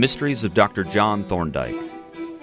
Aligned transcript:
Mysteries 0.00 0.44
of 0.44 0.54
Dr. 0.54 0.82
John 0.82 1.24
Thorndyke. 1.24 1.78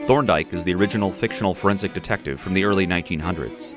Thorndyke 0.01 0.53
is 0.53 0.63
the 0.63 0.75
original 0.75 1.11
fictional 1.11 1.55
forensic 1.55 1.91
detective 1.95 2.39
from 2.39 2.53
the 2.53 2.63
early 2.63 2.85
1900s, 2.85 3.75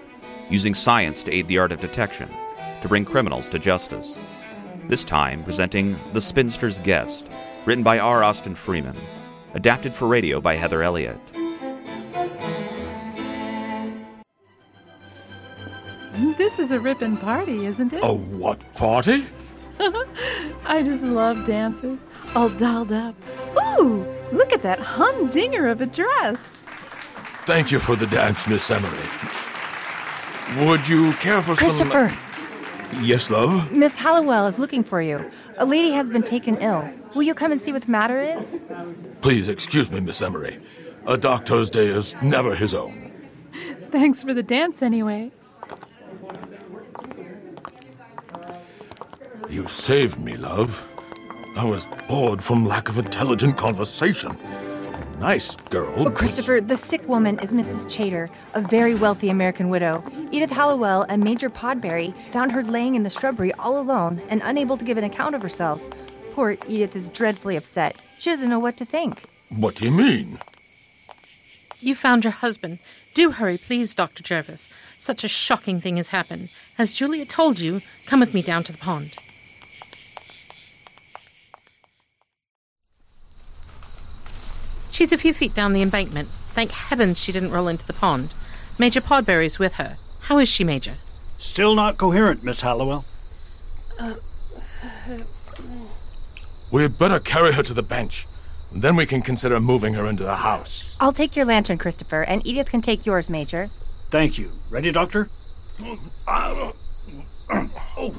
using 0.51 0.75
science 0.75 1.23
to 1.23 1.33
aid 1.33 1.49
the 1.49 1.59
art 1.59 1.73
of 1.73 1.81
detection 1.81 2.29
to 2.83 2.89
bring 2.89 3.07
criminals 3.07 3.49
to 3.49 3.59
justice. 3.59 4.23
This 4.89 5.03
time 5.03 5.43
presenting 5.45 5.99
The 6.13 6.21
Spinster's 6.21 6.79
Guest, 6.81 7.27
written 7.65 7.83
by 7.83 7.99
R. 7.99 8.23
Austin 8.23 8.55
Freeman, 8.55 8.95
adapted 9.55 9.95
for 9.95 10.07
radio 10.07 10.43
by 10.43 10.57
Heather 10.57 10.83
Elliott. 10.83 11.19
This 16.37 16.59
is 16.59 16.71
a 16.71 16.79
ripping 16.79 17.17
party, 17.17 17.65
isn't 17.65 17.95
it? 17.95 18.05
A 18.05 18.13
what 18.13 18.61
party? 18.75 19.25
I 20.67 20.83
just 20.85 21.05
love 21.05 21.47
dancers, 21.47 22.05
all 22.35 22.51
dolled 22.51 22.93
up. 22.93 23.15
Ooh, 23.79 24.07
look 24.33 24.53
at 24.53 24.63
that 24.63 24.79
humdinger 24.79 25.69
of 25.69 25.81
a 25.81 25.87
dress. 25.87 26.57
Thank 27.45 27.71
you 27.71 27.79
for 27.79 27.97
the 27.97 28.07
dance, 28.07 28.47
Miss 28.47 28.71
Emery. 28.71 28.99
Would 30.67 30.89
you 30.89 31.13
care 31.15 31.41
for 31.43 31.55
Christopher, 31.55 32.09
some. 32.11 33.05
Yes, 33.05 33.31
love? 33.31 33.71
Miss 33.71 33.97
Hallowell 33.97 34.47
is 34.47 34.59
looking 34.59 34.83
for 34.83 35.01
you. 35.01 35.31
A 35.59 35.65
lady 35.65 35.93
has 35.93 36.11
been 36.11 36.23
taken 36.23 36.57
ill. 36.57 36.91
Will 37.15 37.23
you 37.23 37.35
come 37.35 37.53
and 37.53 37.61
see 37.61 37.73
what 37.73 37.83
the 37.83 37.91
matter 37.91 38.21
is? 38.21 38.61
Please 39.21 39.49
excuse 39.49 39.91
me, 39.91 40.01
Miss 40.01 40.21
Emery. 40.21 40.61
A 41.07 41.17
doctor's 41.17 41.71
day 41.71 41.87
is 41.87 42.15
never 42.23 42.55
his 42.55 42.75
own. 42.75 43.13
Thanks 43.91 44.23
for 44.23 44.35
the 44.35 44.43
dance, 44.43 44.83
anyway. 44.83 45.31
You 49.49 49.67
saved 49.67 50.19
me, 50.19 50.37
love. 50.37 50.89
I 51.61 51.65
was 51.65 51.85
bored 52.09 52.43
from 52.43 52.65
lack 52.65 52.89
of 52.89 52.97
intelligent 52.97 53.59
conversation. 53.59 54.35
Nice 55.19 55.57
girl. 55.57 55.93
Oh, 55.95 56.11
Christopher, 56.11 56.59
the 56.59 56.79
sick 56.79 57.07
woman 57.07 57.39
is 57.41 57.51
Mrs. 57.51 57.87
Chater, 57.87 58.31
a 58.55 58.63
very 58.63 58.95
wealthy 58.95 59.29
American 59.29 59.69
widow. 59.69 60.03
Edith 60.31 60.53
Hallowell 60.53 61.03
and 61.11 61.23
Major 61.23 61.51
Podbury 61.51 62.15
found 62.33 62.51
her 62.53 62.63
laying 62.63 62.95
in 62.95 63.03
the 63.03 63.11
shrubbery 63.11 63.53
all 63.59 63.79
alone 63.79 64.23
and 64.31 64.41
unable 64.43 64.79
to 64.79 64.85
give 64.87 64.97
an 64.97 65.05
account 65.05 65.35
of 65.35 65.43
herself. 65.43 65.83
Poor 66.33 66.57
Edith 66.67 66.97
is 66.97 67.11
dreadfully 67.11 67.57
upset. 67.57 67.95
She 68.19 68.31
doesn't 68.31 68.49
know 68.49 68.59
what 68.59 68.79
to 68.79 68.87
think. 68.87 69.25
What 69.51 69.75
do 69.75 69.85
you 69.85 69.91
mean? 69.91 70.39
You 71.79 71.95
found 71.95 72.25
your 72.25 72.33
husband. 72.33 72.79
Do 73.13 73.33
hurry, 73.33 73.59
please, 73.59 73.95
Dr. 73.95 74.23
Jervis. 74.23 74.71
Such 74.97 75.25
a 75.25 75.29
shocking 75.29 75.79
thing 75.83 75.99
has 75.99 76.09
happened. 76.09 76.49
Has 76.77 76.91
Julia 76.91 77.27
told 77.27 77.61
you? 77.61 77.83
Come 78.07 78.21
with 78.21 78.33
me 78.33 78.41
down 78.41 78.65
to 78.65 78.73
the 78.73 78.79
pond. 78.79 79.19
She's 84.91 85.13
a 85.13 85.19
few 85.19 85.33
feet 85.35 85.55
down 85.55 85.73
the 85.73 85.83
embankment. 85.83 86.29
Thank 86.49 86.73
heavens 86.73 87.19
she 87.19 87.33
didn't 87.33 87.53
roll 87.53 87.69
into 87.69 87.87
the 87.87 87.93
pond. 87.93 88.35
Major 88.79 89.01
Podbury's 89.01 89.59
with 89.59 89.75
her. 89.75 89.97
How 90.21 90.39
is 90.39 90.49
she, 90.49 90.65
Major? 90.65 90.95
Still 91.39 91.75
not 91.75 91.97
coherent, 91.97 92.43
Miss 92.43 92.61
Hallowell. 92.61 93.05
Uh, 93.99 94.15
We'd 96.71 96.99
better 96.99 97.19
carry 97.19 97.53
her 97.53 97.63
to 97.63 97.75
the 97.75 97.83
bench. 97.83 98.27
Then 98.73 98.95
we 98.95 99.05
can 99.07 99.23
consider 99.23 99.59
moving 99.59 99.95
her 99.95 100.07
into 100.07 100.23
the 100.23 100.37
house. 100.37 100.97
I'll 101.01 101.13
take 101.13 101.35
your 101.35 101.45
lantern, 101.45 101.79
Christopher, 101.79 102.23
and 102.23 102.47
Edith 102.47 102.71
can 102.71 102.81
take 102.81 103.05
yours, 103.05 103.29
Major. 103.29 103.71
Thank 104.11 104.39
you. 104.39 104.53
Ready, 104.71 104.93
Doctor? 104.93 105.29
Oh. 106.29 108.15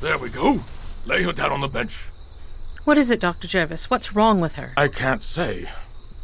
There 0.00 0.18
we 0.18 0.28
go. 0.30 0.60
Lay 1.06 1.22
her 1.24 1.32
down 1.32 1.50
on 1.50 1.60
the 1.60 1.68
bench. 1.68 2.04
What 2.84 2.98
is 2.98 3.10
it, 3.10 3.20
Dr. 3.20 3.46
Jervis? 3.46 3.90
What's 3.90 4.14
wrong 4.14 4.40
with 4.40 4.56
her? 4.56 4.72
I 4.76 4.88
can't 4.88 5.22
say, 5.22 5.68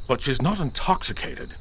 but 0.09 0.21
she's 0.21 0.43
not 0.43 0.59
intoxicated. 0.59 1.55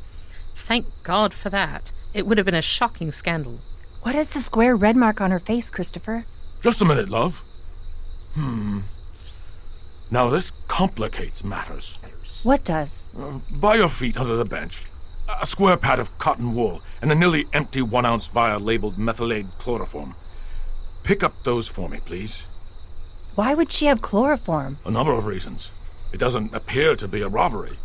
Thank 0.56 0.88
God 1.04 1.34
for 1.34 1.50
that. 1.52 1.92
It 2.14 2.26
would 2.26 2.40
have 2.40 2.46
been 2.46 2.56
a 2.56 2.64
shocking 2.64 3.12
scandal. 3.12 3.60
What 4.02 4.16
is 4.16 4.30
the 4.30 4.42
square 4.42 4.76
red 4.76 4.96
mark 4.96 5.22
on 5.22 5.30
her 5.32 5.40
face, 5.40 5.70
Christopher? 5.70 6.26
Just 6.62 6.82
a 6.82 6.86
minute, 6.86 7.10
love. 7.10 7.44
Hmm. 8.34 8.80
Now 10.10 10.30
this 10.30 10.52
complicates 10.68 11.44
matters. 11.44 12.00
What 12.44 12.64
does? 12.64 13.10
Uh, 13.18 13.40
by 13.52 13.76
your 13.76 13.90
feet 13.90 14.18
under 14.18 14.36
the 14.36 14.46
bench, 14.46 14.86
a 15.42 15.46
square 15.46 15.78
pad 15.78 16.00
of 16.00 16.18
cotton 16.18 16.56
wool 16.56 16.82
and 17.02 17.12
a 17.12 17.16
nearly 17.16 17.46
empty 17.54 17.82
one 17.82 18.06
ounce 18.06 18.26
vial 18.28 18.60
labeled 18.60 18.98
methylate 18.98 19.48
chloroform. 19.60 20.16
Pick 21.04 21.24
up 21.24 21.44
those 21.44 21.68
for 21.68 21.88
me, 21.88 22.00
please. 22.04 22.44
Why 23.38 23.54
would 23.54 23.72
she 23.72 23.86
have 23.86 24.02
chloroform? 24.02 24.80
A 24.84 24.90
number 24.90 25.12
of 25.14 25.28
reasons. 25.28 25.70
It 26.12 26.18
doesn't 26.18 26.56
appear 26.56 26.96
to 26.96 27.08
be 27.08 27.22
a 27.22 27.28
robbery. 27.30 27.78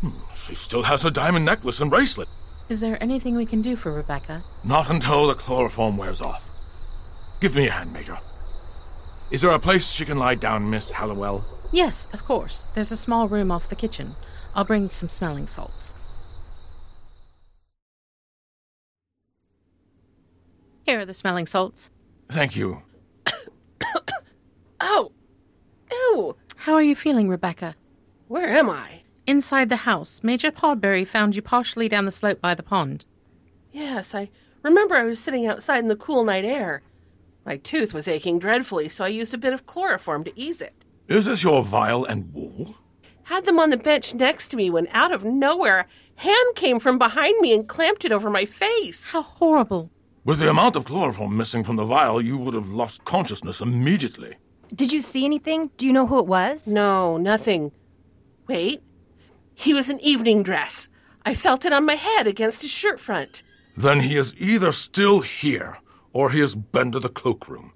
Hmm, 0.00 0.12
She 0.46 0.54
still 0.54 0.84
has 0.84 1.02
her 1.02 1.10
diamond 1.10 1.44
necklace 1.44 1.78
and 1.82 1.90
bracelet. 1.90 2.26
Is 2.70 2.80
there 2.80 2.96
anything 3.02 3.36
we 3.36 3.44
can 3.44 3.60
do 3.60 3.76
for 3.76 3.92
Rebecca? 3.92 4.42
Not 4.64 4.88
until 4.90 5.26
the 5.26 5.34
chloroform 5.34 5.98
wears 5.98 6.22
off. 6.22 6.42
Give 7.38 7.54
me 7.54 7.66
a 7.66 7.70
hand, 7.72 7.92
Major. 7.92 8.18
Is 9.30 9.42
there 9.42 9.50
a 9.50 9.58
place 9.58 9.90
she 9.90 10.06
can 10.06 10.16
lie 10.18 10.36
down, 10.36 10.70
Miss 10.70 10.90
Hallowell? 10.92 11.44
Yes, 11.70 12.08
of 12.14 12.24
course. 12.24 12.68
There's 12.72 12.92
a 12.92 12.96
small 12.96 13.28
room 13.28 13.50
off 13.50 13.68
the 13.68 13.76
kitchen. 13.76 14.16
I'll 14.54 14.64
bring 14.64 14.88
some 14.88 15.10
smelling 15.10 15.46
salts. 15.48 15.94
Here 20.84 20.98
are 21.00 21.04
the 21.04 21.12
smelling 21.12 21.44
salts. 21.46 21.90
Thank 22.30 22.56
you. 22.56 22.80
Oh! 24.84 25.12
Ew! 25.92 26.36
How 26.56 26.74
are 26.74 26.82
you 26.82 26.96
feeling, 26.96 27.28
Rebecca? 27.28 27.76
Where 28.26 28.48
am 28.48 28.68
I? 28.68 29.02
Inside 29.28 29.68
the 29.68 29.76
house, 29.76 30.20
Major 30.24 30.50
Podbury 30.50 31.06
found 31.06 31.36
you 31.36 31.42
partially 31.42 31.88
down 31.88 32.04
the 32.04 32.10
slope 32.10 32.40
by 32.40 32.54
the 32.56 32.64
pond. 32.64 33.06
Yes, 33.70 34.12
I 34.12 34.28
remember 34.64 34.96
I 34.96 35.04
was 35.04 35.20
sitting 35.20 35.46
outside 35.46 35.78
in 35.78 35.88
the 35.88 35.94
cool 35.94 36.24
night 36.24 36.44
air. 36.44 36.82
My 37.46 37.58
tooth 37.58 37.94
was 37.94 38.08
aching 38.08 38.40
dreadfully, 38.40 38.88
so 38.88 39.04
I 39.04 39.08
used 39.08 39.32
a 39.32 39.38
bit 39.38 39.52
of 39.52 39.66
chloroform 39.66 40.24
to 40.24 40.32
ease 40.38 40.60
it. 40.60 40.84
Is 41.06 41.26
this 41.26 41.44
your 41.44 41.62
vial 41.62 42.04
and 42.04 42.34
wool? 42.34 42.74
Had 43.24 43.44
them 43.44 43.60
on 43.60 43.70
the 43.70 43.76
bench 43.76 44.14
next 44.14 44.48
to 44.48 44.56
me 44.56 44.68
when 44.68 44.88
out 44.90 45.12
of 45.12 45.24
nowhere 45.24 45.78
a 45.78 46.20
hand 46.22 46.56
came 46.56 46.80
from 46.80 46.98
behind 46.98 47.38
me 47.40 47.54
and 47.54 47.68
clamped 47.68 48.04
it 48.04 48.10
over 48.10 48.28
my 48.28 48.46
face. 48.46 49.12
How 49.12 49.22
horrible. 49.22 49.92
With 50.24 50.40
the 50.40 50.50
amount 50.50 50.74
of 50.74 50.86
chloroform 50.86 51.36
missing 51.36 51.62
from 51.62 51.76
the 51.76 51.84
vial, 51.84 52.20
you 52.20 52.36
would 52.36 52.54
have 52.54 52.70
lost 52.70 53.04
consciousness 53.04 53.60
immediately. 53.60 54.36
Did 54.74 54.92
you 54.92 55.02
see 55.02 55.24
anything? 55.24 55.70
Do 55.76 55.86
you 55.86 55.92
know 55.92 56.06
who 56.06 56.18
it 56.18 56.26
was? 56.26 56.66
No, 56.66 57.18
nothing. 57.18 57.72
Wait. 58.48 58.82
He 59.54 59.74
was 59.74 59.90
in 59.90 60.00
evening 60.00 60.42
dress. 60.42 60.88
I 61.26 61.34
felt 61.34 61.64
it 61.66 61.72
on 61.72 61.84
my 61.84 61.94
head 61.94 62.26
against 62.26 62.62
his 62.62 62.70
shirt 62.70 62.98
front. 62.98 63.42
Then 63.76 64.00
he 64.00 64.16
is 64.16 64.34
either 64.38 64.72
still 64.72 65.20
here, 65.20 65.78
or 66.12 66.30
he 66.30 66.40
has 66.40 66.54
been 66.54 66.90
to 66.92 67.00
the 67.00 67.10
cloakroom. 67.10 67.72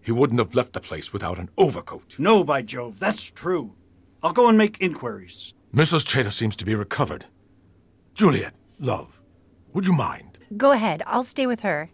He 0.00 0.10
wouldn't 0.10 0.40
have 0.40 0.54
left 0.54 0.72
the 0.72 0.80
place 0.80 1.12
without 1.12 1.38
an 1.38 1.50
overcoat. 1.58 2.18
No, 2.18 2.42
by 2.44 2.62
Jove, 2.62 2.98
that's 2.98 3.30
true. 3.30 3.74
I'll 4.22 4.32
go 4.32 4.48
and 4.48 4.56
make 4.56 4.80
inquiries. 4.80 5.52
Mrs. 5.74 6.08
Chater 6.08 6.30
seems 6.30 6.56
to 6.56 6.64
be 6.64 6.74
recovered. 6.74 7.26
Juliet, 8.14 8.54
love, 8.80 9.20
would 9.74 9.84
you 9.84 9.92
mind? 9.92 10.38
Go 10.56 10.72
ahead. 10.72 11.02
I'll 11.06 11.24
stay 11.24 11.46
with 11.46 11.60
her. 11.60 11.90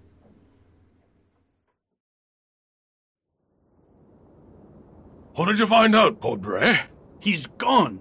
What 5.35 5.47
did 5.47 5.59
you 5.59 5.67
find 5.67 5.97
out, 5.97 6.21
Podbury? 6.21 6.81
He's 7.19 7.49
gone. 7.49 7.99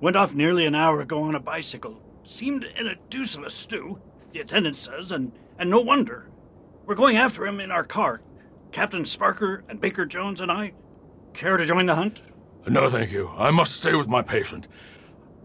Went 0.00 0.16
off 0.16 0.32
nearly 0.32 0.64
an 0.64 0.74
hour 0.74 1.02
ago 1.02 1.22
on 1.24 1.34
a 1.34 1.40
bicycle. 1.40 2.00
Seemed 2.22 2.64
in 2.64 2.86
a 2.86 2.96
deuce 3.10 3.36
of 3.36 3.42
a 3.42 3.50
stew, 3.50 4.00
the 4.32 4.40
attendant 4.40 4.76
says, 4.76 5.12
and, 5.12 5.32
and 5.58 5.68
no 5.68 5.82
wonder. 5.82 6.30
We're 6.86 6.94
going 6.94 7.18
after 7.18 7.46
him 7.46 7.60
in 7.60 7.70
our 7.70 7.84
car. 7.84 8.22
Captain 8.72 9.02
Sparker 9.02 9.60
and 9.68 9.78
Baker 9.78 10.06
Jones 10.06 10.40
and 10.40 10.50
I. 10.50 10.72
Care 11.34 11.58
to 11.58 11.66
join 11.66 11.84
the 11.84 11.96
hunt? 11.96 12.22
No, 12.66 12.88
thank 12.88 13.12
you. 13.12 13.28
I 13.36 13.50
must 13.50 13.74
stay 13.74 13.94
with 13.94 14.08
my 14.08 14.22
patient. 14.22 14.66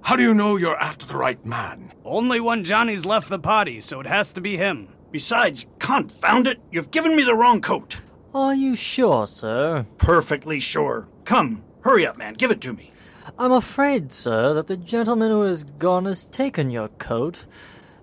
How 0.02 0.16
do 0.16 0.24
you 0.24 0.34
know 0.34 0.56
you're 0.56 0.80
after 0.80 1.06
the 1.06 1.18
right 1.18 1.46
man? 1.46 1.92
Only 2.06 2.40
one 2.40 2.64
Johnny's 2.64 3.06
left 3.06 3.28
the 3.28 3.40
party, 3.40 3.82
so 3.82 4.00
it 4.00 4.08
has 4.08 4.32
to 4.34 4.42
be 4.42 4.56
him. 4.56 4.88
Besides, 5.12 5.66
confound 5.80 6.48
it, 6.48 6.62
you've 6.72 6.92
given 6.92 7.18
me 7.18 7.24
the 7.24 7.36
wrong 7.36 7.60
coat. 7.60 7.98
Are 8.34 8.54
you 8.54 8.76
sure, 8.76 9.26
sir? 9.26 9.88
Perfectly 9.98 10.60
sure. 10.60 11.08
Come, 11.26 11.64
hurry 11.82 12.06
up, 12.06 12.18
man, 12.18 12.36
give 12.36 12.52
it 12.52 12.62
to 12.62 12.74
me. 12.74 12.92
I'm 13.40 13.52
afraid, 13.52 14.12
sir, 14.12 14.54
that 14.54 14.68
the 14.68 14.78
gentleman 14.78 15.32
who 15.32 15.42
has 15.42 15.64
gone 15.64 16.06
has 16.06 16.26
taken 16.26 16.70
your 16.70 16.90
coat. 16.90 17.48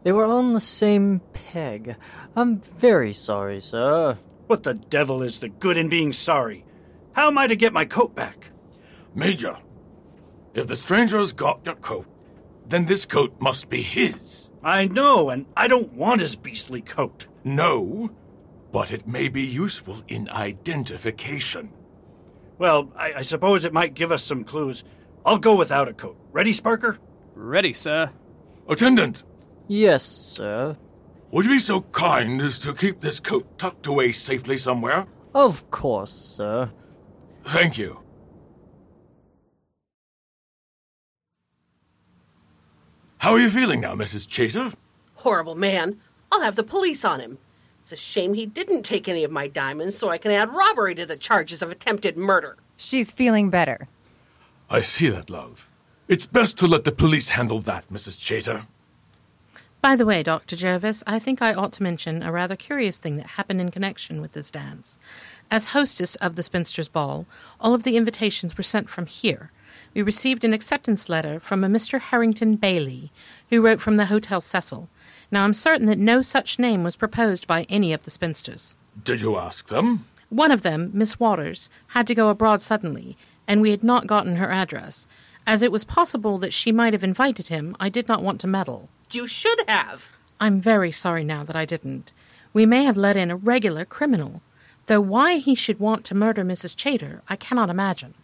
They 0.03 0.11
were 0.13 0.25
on 0.25 0.53
the 0.53 0.61
same 0.61 1.21
peg. 1.33 1.97
I'm 2.35 2.61
very 2.61 3.13
sorry, 3.13 3.61
sir. 3.61 4.19
What 4.49 4.65
the 4.65 4.75
devil 4.75 5.23
is 5.23 5.39
the 5.39 5.49
good 5.49 5.77
in 5.77 5.89
being 5.89 6.13
sorry? 6.13 6.65
How 7.13 7.29
am 7.29 7.39
I 7.39 7.47
to 7.47 7.57
get 7.57 7.73
my 7.73 7.85
coat 7.85 8.15
back? 8.15 8.51
Major, 9.15 9.57
if 10.55 10.67
the 10.67 10.77
stranger 10.77 11.19
has 11.19 11.33
got 11.33 11.65
your 11.65 11.77
coat, 11.77 12.07
then 12.69 12.87
this 12.87 13.07
coat 13.07 13.35
must 13.41 13.69
be 13.69 13.83
his. 13.83 14.49
I 14.63 14.87
know, 14.87 15.31
and 15.31 15.47
I 15.57 15.69
don't 15.69 15.93
want 15.93 16.21
his 16.21 16.35
beastly 16.35 16.83
coat. 16.83 17.27
No, 17.45 18.11
but 18.73 18.91
it 18.91 19.07
may 19.07 19.29
be 19.29 19.43
useful 19.43 20.03
in 20.09 20.29
identification. 20.29 21.71
Well, 22.59 22.91
I, 22.97 23.15
I 23.15 23.23
suppose 23.23 23.65
it 23.65 23.73
might 23.73 23.95
give 23.95 24.11
us 24.13 24.23
some 24.23 24.45
clues. 24.45 24.85
I'll 25.25 25.39
go 25.39 25.57
without 25.57 25.89
a 25.89 25.93
coat. 25.93 26.17
Ready, 26.33 26.53
Sparker? 26.53 26.99
Ready, 27.35 27.73
sir. 27.73 28.11
Attendant, 28.69 29.23
Yes, 29.69 30.05
sir. 30.05 30.77
would 31.33 31.45
you 31.45 31.53
be 31.53 31.59
so 31.59 31.81
kind 31.83 32.41
as 32.41 32.59
to 32.61 32.73
keep 32.75 33.01
this 33.01 33.19
coat 33.21 33.59
tucked 33.59 33.87
away 33.87 34.13
safely 34.13 34.57
somewhere? 34.57 35.07
Of 35.35 35.71
course, 35.71 36.13
sir. 36.13 36.71
Thank 37.45 37.77
you. 37.79 38.01
How 43.19 43.33
are 43.33 43.39
you 43.39 43.51
feeling 43.51 43.81
now, 43.81 43.95
Mrs. 43.95 44.29
Chater? 44.31 44.73
Horrible 45.17 45.55
man. 45.55 45.99
I'll 46.31 46.43
have 46.43 46.57
the 46.57 46.63
police 46.63 47.05
on 47.05 47.21
him. 47.21 47.39
It's 47.87 47.93
a 47.93 47.97
shame 47.97 48.35
he 48.35 48.47
didn't 48.47 48.83
take 48.83 49.07
any 49.07 49.23
of 49.23 49.31
my 49.31 49.47
diamonds 49.47 49.97
so 49.97 50.09
I 50.09 50.19
can 50.19 50.33
add 50.33 50.53
robbery 50.53 50.97
to 50.97 51.07
the 51.07 51.17
charges 51.17 51.63
of 51.63 51.71
attempted 51.71 52.17
murder. 52.17 52.57
She's 52.77 53.13
feeling 53.13 53.49
better. 53.49 53.87
I 54.69 54.81
see 54.81 55.09
that, 55.11 55.31
love. 55.31 55.69
It's 56.09 56.27
best 56.27 56.59
to 56.59 56.67
let 56.67 56.83
the 56.83 56.91
police 56.91 57.29
handle 57.29 57.61
that, 57.61 57.89
Mrs. 57.89 58.21
Chater. 58.21 58.67
By 59.81 59.95
the 59.95 60.05
way, 60.05 60.25
Dr. 60.25 60.57
Jervis, 60.57 61.05
I 61.07 61.21
think 61.21 61.41
I 61.41 61.55
ought 61.55 61.73
to 61.75 61.85
mention 61.85 62.25
a 62.25 62.33
rather 62.33 62.57
curious 62.57 62.99
thing 62.99 63.19
that 63.19 63.27
happened 63.39 63.61
in 63.61 63.71
connection 63.71 64.21
with 64.21 64.33
this 64.33 64.51
dance. 64.51 64.99
As 65.49 65.67
hostess 65.67 66.17
of 66.17 66.35
the 66.35 66.43
Spinsters' 66.43 66.89
Ball, 66.89 67.25
all 67.61 67.73
of 67.73 67.85
the 67.85 67.97
invitations 67.97 68.59
were 68.59 68.65
sent 68.65 68.91
from 68.91 69.07
here. 69.07 69.53
We 69.95 70.03
received 70.03 70.43
an 70.43 70.53
acceptance 70.53 71.09
letter 71.09 71.39
from 71.39 71.63
a 71.63 71.69
Mr. 71.69 72.01
Harrington 72.01 72.57
Bailey, 72.57 73.13
who 73.49 73.63
wrote 73.63 73.81
from 73.81 73.97
the 73.97 74.07
Hotel 74.07 74.41
Cecil. 74.41 74.89
Now, 75.31 75.45
I'm 75.45 75.55
certain 75.55 75.87
that 75.87 75.99
no 75.99 76.23
such 76.23 76.59
name 76.59 76.85
was 76.85 76.97
proposed 76.97 77.47
by 77.47 77.67
any 77.69 77.93
of 77.93 78.05
the 78.05 78.11
spinsters. 78.11 78.77
Did 79.03 79.21
you 79.21 79.37
ask 79.37 79.69
them? 79.69 80.07
One 80.29 80.51
of 80.51 80.63
them, 80.63 80.91
Miss 80.93 81.21
Waters, 81.21 81.69
had 81.89 82.07
to 82.07 82.15
go 82.15 82.29
abroad 82.29 82.63
suddenly, 82.63 83.17
and 83.47 83.61
we 83.61 83.71
had 83.71 83.85
not 83.85 84.07
gotten 84.07 84.37
her 84.37 84.51
address. 84.51 85.07
As 85.47 85.63
it 85.63 85.71
was 85.71 85.85
possible 85.85 86.39
that 86.39 86.53
she 86.53 86.73
might 86.73 86.93
have 86.93 87.05
invited 87.05 87.49
him, 87.49 87.77
I 87.79 87.89
did 87.89 88.09
not 88.09 88.23
want 88.23 88.41
to 88.41 88.47
meddle. 88.49 88.89
You 89.11 89.29
should 89.29 89.61
have. 89.69 90.11
I'm 90.41 90.61
very 90.61 90.91
sorry 90.91 91.25
now 91.25 91.45
that 91.45 91.57
I 91.57 91.65
didn't. 91.65 92.13
We 92.53 92.67
may 92.67 92.85
have 92.85 92.97
let 92.97 93.17
in 93.17 93.31
a 93.31 93.37
regular 93.37 93.85
criminal, 93.85 94.43
though 94.87 95.01
why 95.01 95.37
he 95.37 95.55
should 95.55 95.79
want 95.79 96.05
to 96.07 96.15
murder 96.15 96.45
Mrs. 96.45 96.77
Chater, 96.77 97.23
I 97.29 97.37
cannot 97.37 97.71
imagine. 97.71 98.15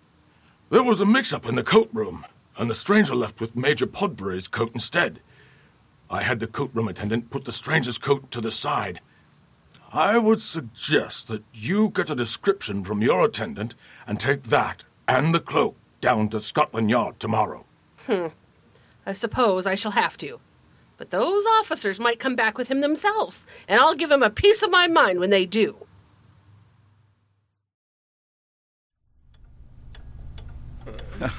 There 0.70 0.82
was 0.82 1.00
a 1.00 1.06
mix 1.06 1.32
up 1.32 1.46
in 1.46 1.55
the 1.55 1.62
coat 1.62 1.90
room, 1.93 2.25
and 2.56 2.69
the 2.69 2.75
stranger 2.75 3.14
left 3.14 3.40
with 3.40 3.55
Major 3.55 3.87
Podbury's 3.87 4.48
coat 4.48 4.70
instead. 4.75 5.20
I 6.12 6.23
had 6.23 6.41
the 6.41 6.47
coat 6.47 6.70
room 6.75 6.88
attendant 6.88 7.31
put 7.31 7.47
the 7.47 7.53
stranger's 7.53 7.97
coat 7.97 8.31
to 8.32 8.43
the 8.43 8.50
side. 8.50 9.00
I 9.94 10.19
would 10.19 10.43
suggest 10.43 11.29
that 11.29 11.43
you 11.55 11.88
get 11.88 12.11
a 12.11 12.14
description 12.14 12.85
from 12.85 13.00
your 13.00 13.25
attendant 13.25 13.75
and 14.06 14.20
take 14.20 14.44
that 14.44 14.85
and 15.09 15.35
the 15.35 15.41
cloak 15.41 15.75
down 16.03 16.29
to 16.29 16.43
Scotland 16.43 16.91
Yard 16.91 17.19
tomorrow. 17.19 17.64
Hmm. 18.06 18.26
I 19.06 19.14
suppose 19.14 19.67
I 19.67 19.75
shall 19.75 19.93
have 19.93 20.19
to. 20.19 20.38
But 20.99 21.11
those 21.11 21.47
officers 21.47 21.99
might 21.99 22.20
come 22.20 22.37
back 22.37 22.58
with 22.58 22.69
him 22.69 22.81
themselves, 22.81 23.47
and 23.67 23.81
I'll 23.81 23.94
give 23.94 24.11
him 24.11 24.23
a 24.23 24.31
piece 24.31 24.62
of 24.62 24.70
my 24.70 24.88
mind 24.88 25.19
when 25.19 25.31
they 25.31 25.47
do. 25.47 25.76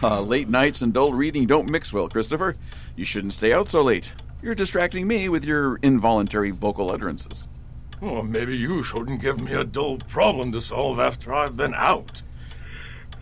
Uh, 0.01 0.21
late 0.21 0.49
nights 0.49 0.81
and 0.81 0.93
dull 0.93 1.13
reading 1.13 1.45
don't 1.45 1.69
mix 1.69 1.93
well, 1.93 2.09
Christopher. 2.09 2.55
You 2.95 3.05
shouldn't 3.05 3.33
stay 3.33 3.53
out 3.53 3.69
so 3.69 3.83
late. 3.83 4.15
You're 4.43 4.55
distracting 4.55 5.07
me 5.07 5.29
with 5.29 5.45
your 5.45 5.77
involuntary 5.77 6.51
vocal 6.51 6.91
utterances. 6.91 7.47
Oh, 8.01 8.21
maybe 8.21 8.57
you 8.57 8.83
shouldn't 8.83 9.21
give 9.21 9.39
me 9.39 9.53
a 9.53 9.63
dull 9.63 9.99
problem 9.99 10.51
to 10.51 10.59
solve 10.59 10.99
after 10.99 11.33
I've 11.33 11.55
been 11.55 11.73
out. 11.73 12.21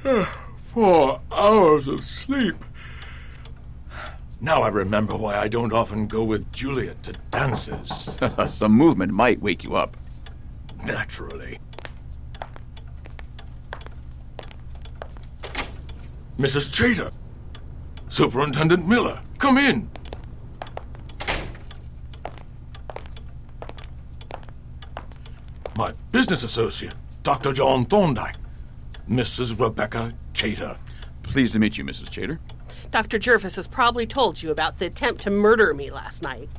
Four 0.73 1.21
hours 1.31 1.87
of 1.87 2.03
sleep. 2.03 2.55
Now 4.39 4.63
I 4.63 4.69
remember 4.69 5.15
why 5.15 5.37
I 5.37 5.47
don't 5.47 5.71
often 5.71 6.07
go 6.07 6.23
with 6.23 6.51
Juliet 6.51 7.03
to 7.03 7.13
dances. 7.29 8.09
Some 8.47 8.71
movement 8.71 9.13
might 9.13 9.39
wake 9.39 9.63
you 9.63 9.75
up. 9.75 9.95
Naturally. 10.83 11.59
Mrs. 16.39 16.73
Chater. 16.73 17.11
Superintendent 18.09 18.87
Miller, 18.87 19.19
come 19.37 19.59
in. 19.59 19.87
My 25.75 25.93
business 26.11 26.43
associate, 26.43 26.93
Dr. 27.23 27.53
John 27.53 27.85
Thorndyke. 27.85 28.35
Mrs. 29.09 29.59
Rebecca 29.59 30.13
Chater. 30.33 30.77
Pleased 31.23 31.53
to 31.53 31.59
meet 31.59 31.77
you, 31.77 31.83
Mrs. 31.83 32.11
Chater. 32.11 32.39
Dr. 32.91 33.17
Jervis 33.17 33.55
has 33.55 33.67
probably 33.67 34.05
told 34.05 34.41
you 34.41 34.51
about 34.51 34.77
the 34.77 34.85
attempt 34.85 35.21
to 35.21 35.29
murder 35.29 35.73
me 35.73 35.89
last 35.89 36.21
night. 36.21 36.49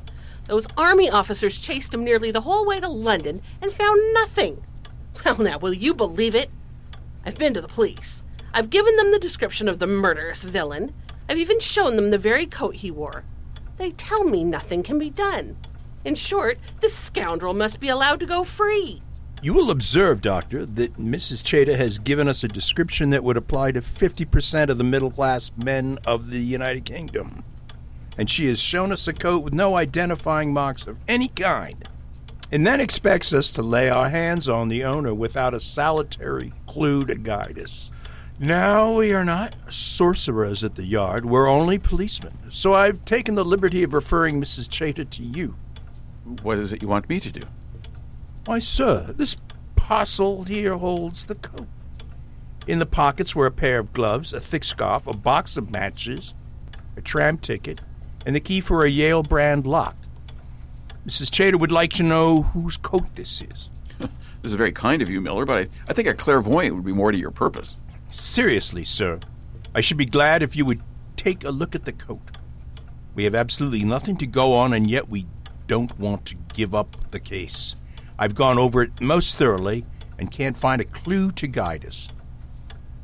Those 0.47 0.67
army 0.75 1.09
officers 1.09 1.59
chased 1.59 1.93
him 1.93 2.03
nearly 2.03 2.31
the 2.31 2.41
whole 2.41 2.65
way 2.65 2.79
to 2.79 2.89
London 2.89 3.41
and 3.61 3.71
found 3.71 4.13
nothing. 4.13 4.63
Well, 5.23 5.37
now, 5.37 5.59
will 5.59 5.73
you 5.73 5.93
believe 5.93 6.33
it? 6.33 6.49
I've 7.25 7.37
been 7.37 7.53
to 7.53 7.61
the 7.61 7.67
police. 7.67 8.23
I've 8.53 8.71
given 8.71 8.95
them 8.95 9.11
the 9.11 9.19
description 9.19 9.67
of 9.67 9.79
the 9.79 9.87
murderous 9.87 10.43
villain. 10.43 10.93
I've 11.29 11.37
even 11.37 11.59
shown 11.59 11.95
them 11.95 12.09
the 12.09 12.17
very 12.17 12.47
coat 12.47 12.77
he 12.77 12.89
wore. 12.89 13.23
They 13.77 13.91
tell 13.91 14.23
me 14.23 14.43
nothing 14.43 14.81
can 14.81 14.97
be 14.97 15.11
done. 15.11 15.55
In 16.03 16.15
short, 16.15 16.57
this 16.81 16.95
scoundrel 16.95 17.53
must 17.53 17.79
be 17.79 17.89
allowed 17.89 18.19
to 18.19 18.25
go 18.25 18.43
free. 18.43 19.03
You 19.43 19.53
will 19.53 19.71
observe, 19.71 20.21
Doctor, 20.21 20.65
that 20.65 20.97
Mrs. 20.97 21.45
Chater 21.45 21.75
has 21.75 21.99
given 21.99 22.29
us 22.29 22.45
a 22.45 22.47
description 22.47 23.09
that 23.09 23.25
would 23.25 23.35
apply 23.35 23.73
to 23.73 23.81
50% 23.81 24.69
of 24.69 24.77
the 24.77 24.85
middle 24.85 25.11
class 25.11 25.51
men 25.57 25.99
of 26.05 26.29
the 26.29 26.39
United 26.39 26.85
Kingdom. 26.85 27.43
And 28.17 28.29
she 28.29 28.47
has 28.47 28.61
shown 28.61 28.93
us 28.93 29.05
a 29.05 29.11
coat 29.11 29.43
with 29.43 29.53
no 29.53 29.75
identifying 29.75 30.53
marks 30.53 30.87
of 30.87 30.97
any 31.09 31.27
kind. 31.27 31.89
And 32.53 32.65
then 32.65 32.79
expects 32.79 33.33
us 33.33 33.49
to 33.49 33.61
lay 33.61 33.89
our 33.89 34.07
hands 34.07 34.47
on 34.47 34.69
the 34.69 34.85
owner 34.85 35.13
without 35.13 35.53
a 35.53 35.59
solitary 35.59 36.53
clue 36.65 37.03
to 37.03 37.15
guide 37.15 37.59
us. 37.59 37.91
Now, 38.39 38.95
we 38.95 39.11
are 39.11 39.25
not 39.25 39.57
sorcerers 39.69 40.63
at 40.63 40.75
the 40.75 40.85
yard, 40.85 41.25
we're 41.25 41.49
only 41.49 41.77
policemen. 41.77 42.37
So 42.49 42.75
I've 42.75 43.03
taken 43.03 43.35
the 43.35 43.43
liberty 43.43 43.83
of 43.83 43.93
referring 43.93 44.39
Mrs. 44.39 44.71
Chater 44.71 45.03
to 45.03 45.21
you. 45.21 45.55
What 46.43 46.59
is 46.59 46.71
it 46.71 46.81
you 46.81 46.87
want 46.87 47.09
me 47.09 47.19
to 47.19 47.29
do? 47.29 47.41
Why, 48.45 48.59
sir, 48.59 49.13
this 49.15 49.37
parcel 49.75 50.43
here 50.43 50.77
holds 50.77 51.25
the 51.25 51.35
coat. 51.35 51.67
In 52.67 52.79
the 52.79 52.85
pockets 52.85 53.35
were 53.35 53.45
a 53.45 53.51
pair 53.51 53.79
of 53.79 53.93
gloves, 53.93 54.33
a 54.33 54.39
thick 54.39 54.63
scarf, 54.63 55.07
a 55.07 55.13
box 55.13 55.55
of 55.55 55.71
matches, 55.71 56.33
a 56.97 57.01
tram 57.01 57.37
ticket, 57.37 57.81
and 58.25 58.35
the 58.35 58.41
key 58.41 58.59
for 58.61 58.83
a 58.83 58.89
Yale 58.89 59.23
brand 59.23 59.65
lock. 59.65 59.95
Mrs. 61.07 61.33
Chater 61.33 61.57
would 61.57 61.71
like 61.71 61.91
to 61.93 62.03
know 62.03 62.43
whose 62.43 62.77
coat 62.77 63.15
this 63.15 63.41
is. 63.41 63.69
This 64.41 64.51
is 64.51 64.57
very 64.57 64.73
kind 64.73 65.01
of 65.01 65.09
you, 65.09 65.21
Miller, 65.21 65.45
but 65.45 65.57
I, 65.57 65.69
I 65.87 65.93
think 65.93 66.05
a 66.09 66.13
clairvoyant 66.13 66.75
would 66.75 66.83
be 66.83 66.91
more 66.91 67.13
to 67.13 67.17
your 67.17 67.31
purpose. 67.31 67.77
Seriously, 68.11 68.83
sir, 68.83 69.21
I 69.73 69.79
should 69.79 69.95
be 69.95 70.05
glad 70.05 70.43
if 70.43 70.53
you 70.53 70.65
would 70.65 70.81
take 71.15 71.45
a 71.45 71.49
look 71.49 71.75
at 71.75 71.85
the 71.85 71.93
coat. 71.93 72.37
We 73.15 73.23
have 73.23 73.35
absolutely 73.35 73.85
nothing 73.85 74.17
to 74.17 74.27
go 74.27 74.53
on, 74.53 74.73
and 74.73 74.91
yet 74.91 75.07
we 75.07 75.27
don't 75.67 75.97
want 75.97 76.25
to 76.25 76.35
give 76.53 76.75
up 76.75 77.11
the 77.11 77.21
case. 77.21 77.77
I've 78.17 78.35
gone 78.35 78.57
over 78.57 78.83
it 78.83 79.01
most 79.01 79.37
thoroughly 79.37 79.85
and 80.19 80.31
can't 80.31 80.57
find 80.57 80.81
a 80.81 80.85
clue 80.85 81.31
to 81.31 81.47
guide 81.47 81.85
us. 81.85 82.09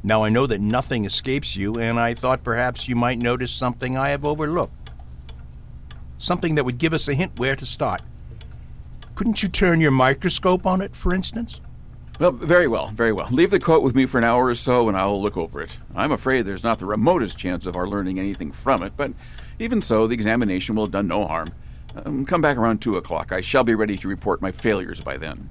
Now 0.04 0.24
I 0.24 0.30
know 0.30 0.48
that 0.48 0.62
nothing 0.62 1.04
escapes 1.06 1.56
you, 1.56 1.78
and 1.78 2.00
I 2.00 2.14
thought 2.14 2.44
perhaps 2.44 2.88
you 2.88 2.96
might 2.96 3.20
notice 3.20 3.52
something 3.52 3.98
I 3.98 4.10
have 4.10 4.24
overlooked. 4.24 4.92
Something 6.18 6.56
that 6.56 6.64
would 6.64 6.78
give 6.78 6.94
us 6.94 7.08
a 7.08 7.14
hint 7.14 7.38
where 7.38 7.56
to 7.56 7.66
start. 7.66 8.02
Couldn't 9.16 9.44
you 9.44 9.50
turn 9.50 9.82
your 9.82 9.92
microscope 9.92 10.66
on 10.66 10.82
it, 10.82 10.96
for 10.96 11.14
instance? 11.14 11.60
Well, 12.20 12.32
very 12.32 12.68
well, 12.68 12.90
very 12.90 13.12
well. 13.12 13.28
Leave 13.32 13.52
the 13.52 13.60
coat 13.60 13.82
with 13.82 13.96
me 13.96 14.06
for 14.06 14.18
an 14.18 14.24
hour 14.24 14.46
or 14.46 14.56
so, 14.56 14.88
and 14.88 14.98
I'll 14.98 15.22
look 15.22 15.38
over 15.38 15.62
it. 15.62 15.80
I'm 15.96 16.12
afraid 16.12 16.44
there's 16.44 16.64
not 16.64 16.80
the 16.80 16.86
remotest 16.86 17.38
chance 17.38 17.66
of 17.66 17.76
our 17.76 17.88
learning 17.88 18.20
anything 18.20 18.52
from 18.52 18.84
it, 18.84 18.94
but 18.96 19.14
even 19.58 19.82
so, 19.82 20.08
the 20.08 20.14
examination 20.14 20.76
will 20.76 20.86
have 20.86 20.92
done 20.92 21.08
no 21.08 21.26
harm. 21.26 21.52
Um, 21.96 22.26
come 22.26 22.42
back 22.42 22.58
around 22.58 22.82
two 22.82 22.98
o'clock. 22.98 23.32
I 23.32 23.42
shall 23.42 23.64
be 23.64 23.74
ready 23.74 23.98
to 23.98 24.08
report 24.08 24.42
my 24.42 24.52
failures 24.52 25.02
by 25.02 25.18
then. 25.18 25.50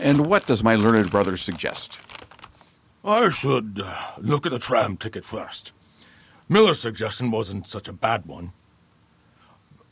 And 0.00 0.26
what 0.26 0.46
does 0.46 0.62
my 0.62 0.76
learned 0.76 1.10
brother 1.10 1.36
suggest? 1.36 1.98
I 3.04 3.28
should 3.28 3.82
uh, 3.84 4.12
look 4.18 4.46
at 4.46 4.52
the 4.52 4.58
tram 4.58 4.96
ticket 4.96 5.24
first. 5.24 5.72
Miller's 6.48 6.80
suggestion 6.80 7.30
wasn't 7.30 7.66
such 7.66 7.88
a 7.88 7.92
bad 7.92 8.26
one. 8.26 8.52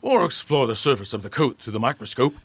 Or 0.01 0.25
explore 0.25 0.67
the 0.67 0.75
surface 0.75 1.13
of 1.13 1.23
the 1.23 1.29
coat 1.29 1.59
through 1.59 1.73
the 1.73 1.79
microscope. 1.79 2.35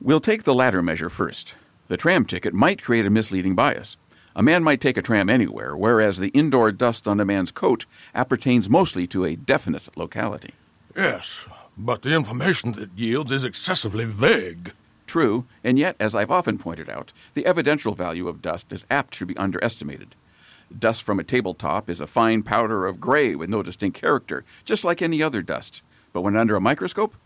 We'll 0.00 0.20
take 0.20 0.44
the 0.44 0.54
latter 0.54 0.82
measure 0.82 1.10
first. 1.10 1.54
The 1.88 1.96
tram 1.96 2.24
ticket 2.24 2.54
might 2.54 2.82
create 2.82 3.06
a 3.06 3.10
misleading 3.10 3.54
bias. 3.54 3.96
A 4.36 4.42
man 4.42 4.62
might 4.62 4.80
take 4.80 4.96
a 4.96 5.02
tram 5.02 5.28
anywhere, 5.28 5.76
whereas 5.76 6.18
the 6.18 6.28
indoor 6.28 6.70
dust 6.70 7.08
on 7.08 7.18
a 7.18 7.24
man's 7.24 7.50
coat 7.50 7.84
appertains 8.14 8.70
mostly 8.70 9.06
to 9.08 9.24
a 9.24 9.36
definite 9.36 9.96
locality. 9.96 10.54
Yes, 10.96 11.46
but 11.76 12.02
the 12.02 12.14
information 12.14 12.78
it 12.78 12.90
yields 12.94 13.32
is 13.32 13.44
excessively 13.44 14.04
vague. 14.04 14.72
True, 15.06 15.46
and 15.64 15.78
yet, 15.78 15.96
as 15.98 16.14
I've 16.14 16.30
often 16.30 16.58
pointed 16.58 16.88
out, 16.88 17.12
the 17.34 17.44
evidential 17.44 17.94
value 17.94 18.28
of 18.28 18.40
dust 18.42 18.72
is 18.72 18.86
apt 18.88 19.12
to 19.14 19.26
be 19.26 19.36
underestimated. 19.36 20.14
Dust 20.76 21.02
from 21.02 21.18
a 21.18 21.24
tabletop 21.24 21.90
is 21.90 22.00
a 22.00 22.06
fine 22.06 22.44
powder 22.44 22.86
of 22.86 23.00
gray 23.00 23.34
with 23.34 23.50
no 23.50 23.62
distinct 23.62 24.00
character, 24.00 24.44
just 24.64 24.84
like 24.84 25.02
any 25.02 25.20
other 25.20 25.42
dust. 25.42 25.82
But 26.12 26.20
when 26.20 26.36
under 26.36 26.54
a 26.54 26.60
microscope, 26.60 27.16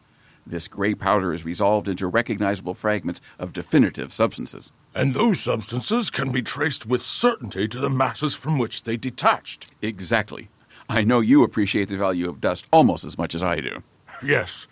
this 0.46 0.68
gray 0.68 0.94
powder 0.94 1.32
is 1.32 1.44
resolved 1.44 1.88
into 1.88 2.06
recognizable 2.06 2.74
fragments 2.74 3.20
of 3.38 3.52
definitive 3.52 4.12
substances. 4.12 4.72
And 4.94 5.14
those 5.14 5.40
substances 5.40 6.10
can 6.10 6.30
be 6.30 6.42
traced 6.42 6.86
with 6.86 7.02
certainty 7.02 7.66
to 7.68 7.80
the 7.80 7.90
masses 7.90 8.34
from 8.34 8.58
which 8.58 8.82
they 8.82 8.96
detached. 8.96 9.66
Exactly. 9.82 10.48
I 10.88 11.02
know 11.02 11.20
you 11.20 11.42
appreciate 11.42 11.88
the 11.88 11.96
value 11.96 12.28
of 12.28 12.40
dust 12.40 12.66
almost 12.70 13.04
as 13.04 13.16
much 13.16 13.34
as 13.34 13.42
I 13.42 13.60
do. 13.60 13.82
Yes, 14.22 14.66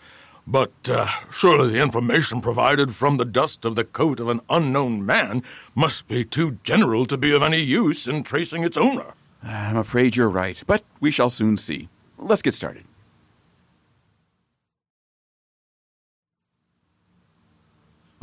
but 0.47 0.73
uh, 0.89 1.09
surely 1.31 1.73
the 1.73 1.81
information 1.81 2.41
provided 2.41 2.95
from 2.95 3.17
the 3.17 3.25
dust 3.25 3.65
of 3.65 3.77
the 3.77 3.85
coat 3.85 4.21
of 4.21 4.29
an 4.29 4.41
unknown 4.51 5.07
man 5.07 5.43
must 5.75 6.09
be 6.09 6.25
too 6.25 6.59
general 6.65 7.07
to 7.07 7.17
be 7.17 7.33
of 7.33 7.43
any 7.43 7.61
use 7.61 8.07
in 8.07 8.23
tracing 8.23 8.65
its 8.65 8.77
owner. 8.77 9.15
I'm 9.43 9.77
afraid 9.77 10.17
you're 10.17 10.29
right, 10.29 10.63
but 10.67 10.83
we 11.01 11.11
shall 11.11 11.31
soon 11.31 11.57
see. 11.57 11.89
Let's 12.19 12.43
get 12.43 12.55
started. 12.55 12.85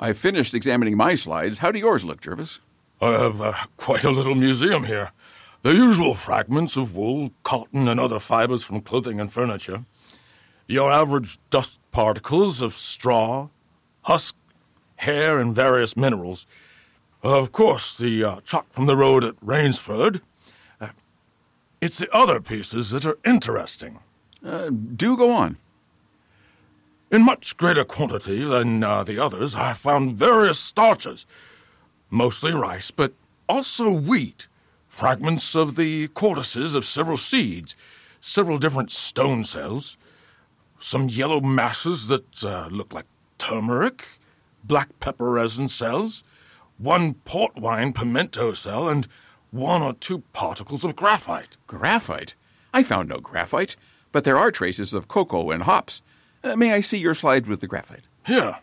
I've 0.01 0.17
finished 0.17 0.53
examining 0.53 0.95
my 0.95 1.15
slides. 1.15 1.57
How 1.57 1.71
do 1.71 1.79
yours 1.79 2.05
look, 2.05 2.21
Jervis? 2.21 2.61
I 3.01 3.11
have 3.11 3.41
uh, 3.41 3.53
quite 3.75 4.05
a 4.05 4.11
little 4.11 4.33
museum 4.33 4.85
here. 4.85 5.11
The 5.61 5.73
usual 5.73 6.15
fragments 6.15 6.77
of 6.77 6.95
wool, 6.95 7.31
cotton, 7.43 7.89
and 7.89 7.99
other 7.99 8.19
fibers 8.19 8.63
from 8.63 8.79
clothing 8.79 9.19
and 9.19 9.31
furniture. 9.31 9.83
Your 10.67 10.89
average 10.89 11.37
dust 11.49 11.79
particles 11.91 12.61
of 12.61 12.77
straw, 12.77 13.49
husk, 14.03 14.35
hair, 14.97 15.37
and 15.37 15.53
various 15.53 15.97
minerals. 15.97 16.45
Of 17.21 17.51
course, 17.51 17.97
the 17.97 18.23
uh, 18.23 18.41
chalk 18.45 18.71
from 18.71 18.85
the 18.85 18.95
road 18.95 19.25
at 19.25 19.35
Rainsford. 19.41 20.21
Uh, 20.79 20.89
it's 21.81 21.97
the 21.97 22.09
other 22.15 22.39
pieces 22.39 22.91
that 22.91 23.05
are 23.05 23.17
interesting. 23.25 23.99
Uh, 24.45 24.69
do 24.69 25.17
go 25.17 25.31
on. 25.33 25.57
In 27.11 27.25
much 27.25 27.57
greater 27.57 27.83
quantity 27.83 28.43
than 28.43 28.83
uh, 28.83 29.03
the 29.03 29.17
others, 29.17 29.55
I 29.55 29.73
found 29.73 30.15
various 30.15 30.59
starches, 30.59 31.25
mostly 32.11 32.51
rice, 32.51 32.91
but 32.91 33.13
also 33.47 33.89
wheat, 33.89 34.47
fragments 34.87 35.55
of 35.55 35.75
the 35.75 36.09
cortices 36.09 36.75
of 36.75 36.85
several 36.85 37.17
seeds, 37.17 37.75
several 38.19 38.59
different 38.59 38.91
stone 38.91 39.43
cells, 39.43 39.97
some 40.79 41.09
yellow 41.09 41.41
masses 41.41 42.09
that 42.09 42.43
uh, 42.43 42.67
look 42.69 42.93
like 42.93 43.07
turmeric, 43.39 44.05
black 44.63 44.89
pepper 44.99 45.31
resin 45.31 45.67
cells, 45.67 46.23
one 46.77 47.15
port 47.25 47.55
wine 47.57 47.91
pimento 47.91 48.53
cell, 48.53 48.87
and 48.87 49.07
one 49.49 49.81
or 49.81 49.93
two 49.93 50.19
particles 50.31 50.83
of 50.83 50.95
graphite. 50.95 51.57
Graphite? 51.65 52.35
I 52.71 52.83
found 52.83 53.09
no 53.09 53.17
graphite, 53.19 53.75
but 54.11 54.25
there 54.25 54.37
are 54.37 54.51
traces 54.51 54.93
of 54.93 55.07
cocoa 55.07 55.49
and 55.49 55.63
hops. 55.63 56.03
Uh, 56.43 56.55
may 56.55 56.73
I 56.73 56.79
see 56.79 56.97
your 56.97 57.13
slide 57.13 57.47
with 57.47 57.61
the 57.61 57.67
graphite? 57.67 58.05
Here. 58.25 58.57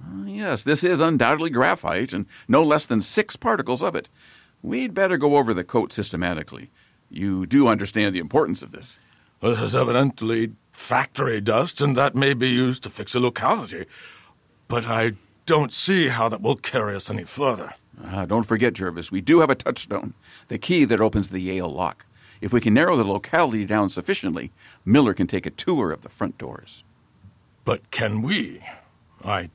Uh, 0.00 0.24
yes, 0.26 0.64
this 0.64 0.84
is 0.84 1.00
undoubtedly 1.00 1.50
graphite, 1.50 2.12
and 2.12 2.26
no 2.48 2.62
less 2.62 2.86
than 2.86 3.00
six 3.00 3.36
particles 3.36 3.82
of 3.82 3.94
it. 3.94 4.08
We'd 4.62 4.94
better 4.94 5.16
go 5.16 5.36
over 5.36 5.54
the 5.54 5.64
coat 5.64 5.92
systematically. 5.92 6.70
You 7.10 7.46
do 7.46 7.68
understand 7.68 8.14
the 8.14 8.20
importance 8.20 8.62
of 8.62 8.72
this. 8.72 9.00
This 9.42 9.60
is 9.60 9.76
evidently 9.76 10.52
factory 10.72 11.40
dust, 11.40 11.80
and 11.80 11.96
that 11.96 12.14
may 12.14 12.34
be 12.34 12.48
used 12.48 12.82
to 12.82 12.90
fix 12.90 13.14
a 13.14 13.20
locality. 13.20 13.86
But 14.68 14.86
I 14.86 15.12
don't 15.46 15.72
see 15.72 16.08
how 16.08 16.28
that 16.30 16.40
will 16.40 16.56
carry 16.56 16.96
us 16.96 17.10
any 17.10 17.24
further. 17.24 17.74
Ah, 18.02 18.24
don't 18.24 18.46
forget, 18.46 18.72
Jervis, 18.72 19.12
we 19.12 19.20
do 19.20 19.40
have 19.40 19.50
a 19.50 19.54
touchstone, 19.54 20.14
the 20.48 20.58
key 20.58 20.84
that 20.84 21.00
opens 21.00 21.30
the 21.30 21.40
Yale 21.40 21.68
lock. 21.68 22.06
If 22.40 22.52
we 22.52 22.60
can 22.60 22.74
narrow 22.74 22.96
the 22.96 23.04
locality 23.04 23.64
down 23.64 23.88
sufficiently, 23.88 24.50
Miller 24.84 25.14
can 25.14 25.26
take 25.26 25.46
a 25.46 25.50
tour 25.50 25.92
of 25.92 26.02
the 26.02 26.08
front 26.08 26.38
doors. 26.38 26.84
But 27.64 27.90
can 27.90 28.20
we? 28.22 28.62
I 29.24 29.50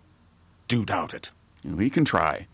do 0.67 0.83
doubt 0.83 1.13
it. 1.13 1.31
We 1.63 1.89
can 1.89 2.05
try. 2.05 2.47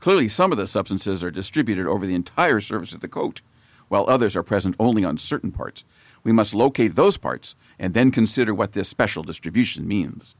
Clearly, 0.00 0.28
some 0.28 0.50
of 0.52 0.58
the 0.58 0.66
substances 0.66 1.22
are 1.22 1.30
distributed 1.30 1.86
over 1.86 2.06
the 2.06 2.14
entire 2.14 2.60
surface 2.60 2.92
of 2.92 3.00
the 3.00 3.08
coat, 3.08 3.40
while 3.88 4.04
others 4.08 4.36
are 4.36 4.42
present 4.42 4.74
only 4.80 5.04
on 5.04 5.16
certain 5.16 5.52
parts. 5.52 5.84
We 6.24 6.32
must 6.32 6.54
locate 6.54 6.96
those 6.96 7.16
parts 7.16 7.54
and 7.78 7.94
then 7.94 8.10
consider 8.10 8.52
what 8.52 8.72
this 8.72 8.88
special 8.88 9.22
distribution 9.22 9.86
means. 9.86 10.34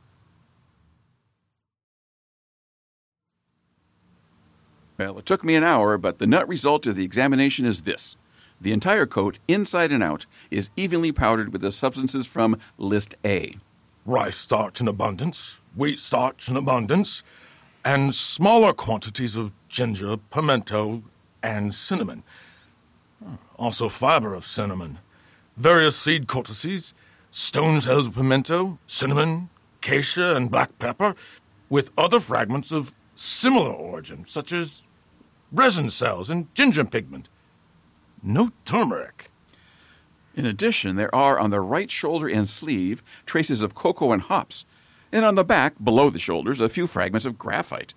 Well, 4.98 5.18
it 5.18 5.26
took 5.26 5.44
me 5.44 5.54
an 5.54 5.62
hour, 5.62 5.98
but 5.98 6.18
the 6.18 6.26
net 6.26 6.48
result 6.48 6.86
of 6.86 6.96
the 6.96 7.04
examination 7.04 7.66
is 7.66 7.82
this. 7.82 8.16
The 8.60 8.72
entire 8.72 9.06
coat, 9.06 9.38
inside 9.46 9.92
and 9.92 10.02
out, 10.02 10.24
is 10.50 10.70
evenly 10.74 11.12
powdered 11.12 11.52
with 11.52 11.60
the 11.60 11.70
substances 11.70 12.26
from 12.26 12.58
List 12.78 13.14
A 13.24 13.54
rice 14.06 14.36
starch 14.36 14.80
in 14.80 14.88
abundance, 14.88 15.60
wheat 15.74 15.98
starch 15.98 16.48
in 16.48 16.56
abundance, 16.56 17.22
and 17.84 18.14
smaller 18.14 18.72
quantities 18.72 19.36
of 19.36 19.52
ginger, 19.68 20.16
pimento, 20.16 21.02
and 21.42 21.74
cinnamon. 21.74 22.22
Hmm, 23.22 23.34
also, 23.56 23.88
fiber 23.88 24.34
of 24.34 24.46
cinnamon, 24.46 24.98
various 25.56 25.96
seed 25.96 26.26
cortices, 26.26 26.94
stone 27.30 27.80
cells 27.80 28.06
of 28.06 28.14
pimento, 28.14 28.78
cinnamon, 28.86 29.50
acacia, 29.78 30.34
and 30.36 30.50
black 30.50 30.78
pepper, 30.78 31.14
with 31.68 31.90
other 31.98 32.20
fragments 32.20 32.72
of 32.72 32.94
similar 33.14 33.70
origin, 33.70 34.24
such 34.24 34.52
as 34.52 34.86
resin 35.52 35.90
cells 35.90 36.30
and 36.30 36.52
ginger 36.54 36.84
pigment. 36.84 37.28
No 38.22 38.50
turmeric. 38.64 39.30
In 40.36 40.44
addition, 40.44 40.96
there 40.96 41.12
are 41.14 41.38
on 41.38 41.50
the 41.50 41.60
right 41.60 41.90
shoulder 41.90 42.28
and 42.28 42.46
sleeve 42.46 43.02
traces 43.24 43.62
of 43.62 43.74
cocoa 43.74 44.12
and 44.12 44.20
hops, 44.20 44.66
and 45.10 45.24
on 45.24 45.34
the 45.34 45.44
back, 45.44 45.82
below 45.82 46.10
the 46.10 46.18
shoulders, 46.18 46.60
a 46.60 46.68
few 46.68 46.86
fragments 46.86 47.24
of 47.24 47.38
graphite. 47.38 47.94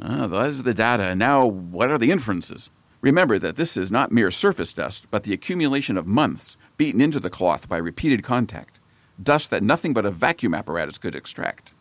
Ah, 0.00 0.26
that 0.26 0.46
is 0.46 0.62
the 0.62 0.72
data, 0.72 1.14
now 1.14 1.44
what 1.44 1.90
are 1.90 1.98
the 1.98 2.10
inferences? 2.10 2.70
Remember 3.02 3.38
that 3.38 3.56
this 3.56 3.76
is 3.76 3.90
not 3.90 4.10
mere 4.10 4.30
surface 4.30 4.72
dust, 4.72 5.06
but 5.10 5.24
the 5.24 5.34
accumulation 5.34 5.98
of 5.98 6.06
months 6.06 6.56
beaten 6.78 7.02
into 7.02 7.20
the 7.20 7.28
cloth 7.28 7.68
by 7.68 7.76
repeated 7.76 8.22
contact. 8.22 8.80
Dust 9.22 9.50
that 9.50 9.62
nothing 9.62 9.92
but 9.92 10.06
a 10.06 10.10
vacuum 10.10 10.54
apparatus 10.54 10.96
could 10.96 11.14
extract. 11.14 11.74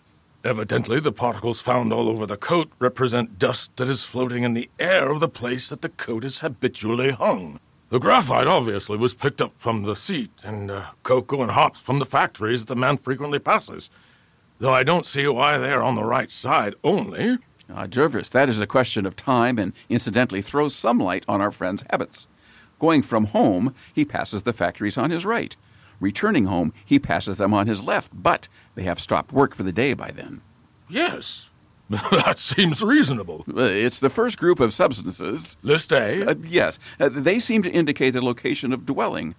Evidently, 0.44 1.00
the 1.00 1.14
particles 1.14 1.62
found 1.62 1.94
all 1.94 2.10
over 2.10 2.26
the 2.26 2.36
coat 2.36 2.70
represent 2.78 3.40
dust 3.40 3.72
that 3.78 3.88
is 3.88 4.04
floating 4.04 4.44
in 4.44 4.54
the 4.54 4.70
air 4.78 5.10
of 5.10 5.22
the 5.22 5.30
place 5.30 5.70
that 5.70 5.82
the 5.82 5.88
coat 5.88 6.26
is 6.26 6.42
habitually 6.42 7.12
hung. 7.12 7.62
The 7.94 8.00
graphite 8.00 8.48
obviously 8.48 8.98
was 8.98 9.14
picked 9.14 9.40
up 9.40 9.54
from 9.60 9.84
the 9.84 9.96
seat, 9.96 10.32
and 10.44 10.72
uh, 10.72 10.86
cocoa 11.04 11.44
and 11.44 11.52
hops 11.52 11.80
from 11.80 12.00
the 12.00 12.08
factories 12.08 12.62
that 12.62 12.68
the 12.68 12.76
man 12.76 12.98
frequently 12.98 13.38
passes. 13.38 13.92
Though 14.58 14.74
I 14.74 14.82
don't 14.82 15.06
see 15.06 15.28
why 15.28 15.60
they 15.60 15.72
are 15.72 15.84
on 15.84 15.94
the 15.94 16.04
right 16.04 16.32
side 16.32 16.74
only. 16.84 17.38
Ah, 17.72 17.86
Jervis, 17.86 18.32
that 18.32 18.50
is 18.50 18.60
a 18.60 18.66
question 18.66 19.06
of 19.06 19.16
time 19.16 19.60
and 19.60 19.74
incidentally 19.90 20.42
throws 20.42 20.74
some 20.74 20.98
light 20.98 21.24
on 21.28 21.40
our 21.40 21.52
friend's 21.52 21.86
habits. 21.92 22.28
Going 22.80 23.04
from 23.04 23.26
home, 23.26 23.76
he 23.94 24.06
passes 24.06 24.42
the 24.42 24.54
factories 24.54 24.98
on 24.98 25.12
his 25.12 25.24
right. 25.24 25.56
Returning 26.00 26.46
home, 26.46 26.74
he 26.84 26.98
passes 26.98 27.38
them 27.38 27.54
on 27.54 27.68
his 27.68 27.84
left, 27.84 28.10
but 28.12 28.48
they 28.74 28.86
have 28.86 29.00
stopped 29.00 29.32
work 29.32 29.54
for 29.54 29.62
the 29.62 29.72
day 29.72 29.94
by 29.94 30.10
then. 30.10 30.42
Yes, 30.90 31.52
that 31.90 32.40
seems 32.40 32.82
reasonable. 32.82 33.44
Uh, 33.48 33.62
It's 33.64 34.00
the 34.00 34.10
first 34.10 34.38
group 34.40 34.60
of 34.60 34.74
substances. 34.74 35.58
List 35.64 35.92
A? 35.92 36.26
Uh, 36.30 36.36
yes. 36.44 36.80
Uh, 37.00 37.10
they 37.10 37.40
seem 37.40 37.62
to 37.64 37.70
indicate 37.72 38.12
the 38.12 38.22
location 38.24 38.74
of 38.74 38.86
dwelling. 38.86 39.36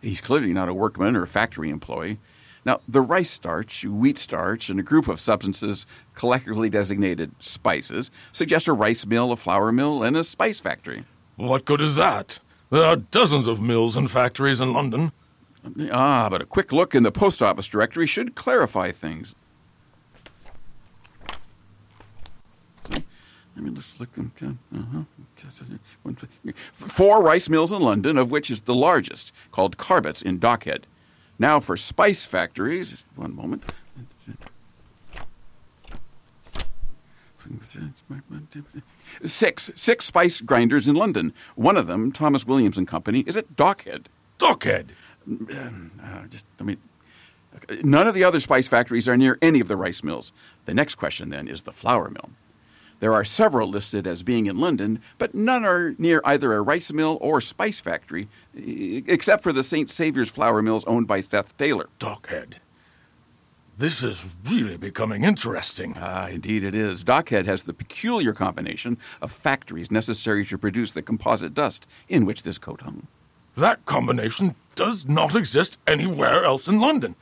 He's 0.00 0.20
clearly 0.20 0.52
not 0.52 0.68
a 0.68 0.74
workman 0.74 1.16
or 1.16 1.24
a 1.24 1.26
factory 1.26 1.70
employee. 1.70 2.18
Now, 2.64 2.80
the 2.86 3.00
rice 3.00 3.30
starch, 3.30 3.84
wheat 3.84 4.18
starch, 4.18 4.68
and 4.68 4.78
a 4.78 4.82
group 4.82 5.08
of 5.08 5.20
substances 5.20 5.86
collectively 6.14 6.68
designated 6.68 7.32
spices 7.38 8.10
suggest 8.32 8.68
a 8.68 8.72
rice 8.72 9.06
mill, 9.06 9.32
a 9.32 9.36
flour 9.36 9.72
mill, 9.72 10.02
and 10.02 10.16
a 10.16 10.24
spice 10.24 10.60
factory. 10.60 11.04
What 11.36 11.64
good 11.64 11.80
is 11.80 11.94
that? 11.94 12.38
There 12.70 12.84
are 12.84 12.96
dozens 12.96 13.46
of 13.48 13.60
mills 13.60 13.96
and 13.96 14.10
factories 14.10 14.60
in 14.60 14.72
London. 14.72 15.12
Ah, 15.90 16.28
but 16.30 16.42
a 16.42 16.46
quick 16.46 16.72
look 16.72 16.94
in 16.94 17.02
the 17.02 17.12
post 17.12 17.42
office 17.42 17.66
directory 17.68 18.06
should 18.06 18.34
clarify 18.34 18.90
things. 18.90 19.34
I 23.58 23.60
mean, 23.60 23.74
let's 23.74 23.98
look. 23.98 24.10
Uh-huh. 24.16 25.02
Four 26.72 27.22
rice 27.22 27.48
mills 27.48 27.72
in 27.72 27.82
London, 27.82 28.16
of 28.16 28.30
which 28.30 28.50
is 28.50 28.62
the 28.62 28.74
largest, 28.74 29.32
called 29.50 29.76
Carbets 29.76 30.22
in 30.22 30.38
Dockhead. 30.38 30.84
Now 31.38 31.58
for 31.58 31.76
spice 31.76 32.24
factories. 32.24 32.90
Just 32.90 33.06
one 33.16 33.34
moment. 33.34 33.70
Six. 39.24 39.70
Six 39.74 40.04
spice 40.04 40.40
grinders 40.40 40.88
in 40.88 40.94
London. 40.94 41.32
One 41.56 41.76
of 41.76 41.86
them, 41.86 42.12
Thomas 42.12 42.46
Williams 42.46 42.78
and 42.78 42.86
Company, 42.86 43.20
is 43.20 43.36
at 43.36 43.56
Dockhead. 43.56 44.06
Dockhead? 44.38 44.90
Uh, 45.28 46.26
just, 46.28 46.46
I 46.60 46.62
mean, 46.62 46.78
None 47.82 48.06
of 48.06 48.14
the 48.14 48.24
other 48.24 48.40
spice 48.40 48.68
factories 48.68 49.08
are 49.08 49.16
near 49.16 49.38
any 49.42 49.60
of 49.60 49.68
the 49.68 49.76
rice 49.76 50.04
mills. 50.04 50.32
The 50.66 50.74
next 50.74 50.94
question, 50.94 51.30
then, 51.30 51.48
is 51.48 51.62
the 51.62 51.72
flour 51.72 52.08
mill. 52.10 52.30
There 53.00 53.14
are 53.14 53.24
several 53.24 53.68
listed 53.68 54.06
as 54.06 54.22
being 54.22 54.46
in 54.46 54.58
London, 54.58 55.00
but 55.18 55.34
none 55.34 55.64
are 55.64 55.94
near 55.98 56.20
either 56.24 56.52
a 56.52 56.62
rice 56.62 56.92
mill 56.92 57.18
or 57.20 57.40
spice 57.40 57.78
factory, 57.78 58.28
except 58.54 59.42
for 59.42 59.52
the 59.52 59.62
St. 59.62 59.88
Saviour's 59.88 60.30
flour 60.30 60.62
mills 60.62 60.84
owned 60.86 61.06
by 61.06 61.20
Seth 61.20 61.56
Taylor. 61.56 61.88
Dockhead. 62.00 62.54
This 63.78 64.02
is 64.02 64.24
really 64.44 64.76
becoming 64.76 65.22
interesting. 65.22 65.94
Ah, 65.96 66.26
indeed 66.26 66.64
it 66.64 66.74
is. 66.74 67.04
Dockhead 67.04 67.46
has 67.46 67.62
the 67.62 67.72
peculiar 67.72 68.32
combination 68.32 68.98
of 69.22 69.30
factories 69.30 69.92
necessary 69.92 70.44
to 70.46 70.58
produce 70.58 70.92
the 70.92 71.02
composite 71.02 71.54
dust 71.54 71.86
in 72.08 72.26
which 72.26 72.42
this 72.42 72.58
coat 72.58 72.80
hung. 72.80 73.06
That 73.56 73.86
combination 73.86 74.56
does 74.74 75.06
not 75.06 75.36
exist 75.36 75.78
anywhere 75.86 76.44
else 76.44 76.66
in 76.66 76.80
London. 76.80 77.14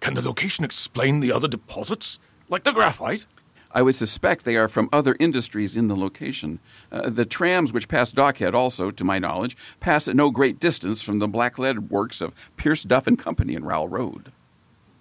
Can 0.00 0.14
the 0.14 0.22
location 0.22 0.64
explain 0.64 1.20
the 1.20 1.30
other 1.30 1.46
deposits, 1.46 2.18
like 2.48 2.64
the 2.64 2.72
graphite? 2.72 3.26
I 3.72 3.82
would 3.82 3.94
suspect 3.94 4.44
they 4.44 4.56
are 4.56 4.68
from 4.68 4.88
other 4.92 5.16
industries 5.20 5.76
in 5.76 5.88
the 5.88 5.96
location. 5.96 6.60
Uh, 6.90 7.10
the 7.10 7.24
trams 7.24 7.72
which 7.72 7.88
pass 7.88 8.12
Dockhead 8.12 8.54
also, 8.54 8.90
to 8.90 9.04
my 9.04 9.18
knowledge, 9.18 9.56
pass 9.80 10.08
at 10.08 10.16
no 10.16 10.30
great 10.30 10.58
distance 10.58 11.02
from 11.02 11.18
the 11.18 11.28
blacklead 11.28 11.90
works 11.90 12.20
of 12.20 12.34
Pierce 12.56 12.82
Duff 12.82 13.06
and 13.06 13.18
Company 13.18 13.54
in 13.54 13.64
Rowell 13.64 13.88
Road. 13.88 14.32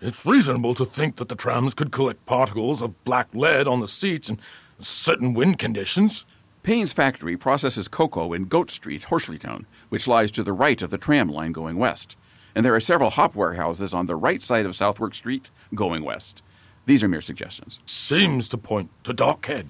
It's 0.01 0.25
reasonable 0.25 0.73
to 0.75 0.85
think 0.85 1.15
that 1.15 1.29
the 1.29 1.35
trams 1.35 1.73
could 1.73 1.91
collect 1.91 2.25
particles 2.25 2.81
of 2.81 3.03
black 3.05 3.27
lead 3.33 3.67
on 3.67 3.79
the 3.79 3.87
seats 3.87 4.29
in 4.29 4.39
certain 4.79 5.33
wind 5.33 5.57
conditions. 5.57 6.25
Payne's 6.63 6.93
factory 6.93 7.37
processes 7.37 7.87
cocoa 7.87 8.33
in 8.33 8.45
Goat 8.45 8.71
Street, 8.71 9.03
Horsleydown, 9.09 9.65
which 9.89 10.07
lies 10.07 10.31
to 10.31 10.43
the 10.43 10.53
right 10.53 10.81
of 10.81 10.89
the 10.89 10.97
tram 10.97 11.29
line 11.29 11.51
going 11.51 11.77
west. 11.77 12.17
And 12.55 12.65
there 12.65 12.75
are 12.75 12.79
several 12.79 13.11
hop 13.11 13.35
warehouses 13.35 13.93
on 13.93 14.07
the 14.07 14.15
right 14.15 14.41
side 14.41 14.65
of 14.65 14.75
Southwark 14.75 15.13
Street 15.13 15.51
going 15.73 16.03
west. 16.03 16.41
These 16.85 17.03
are 17.03 17.07
mere 17.07 17.21
suggestions. 17.21 17.79
Seems 18.05 18.47
to 18.49 18.57
point 18.59 18.91
to 19.03 19.15
Dockhead. 19.15 19.69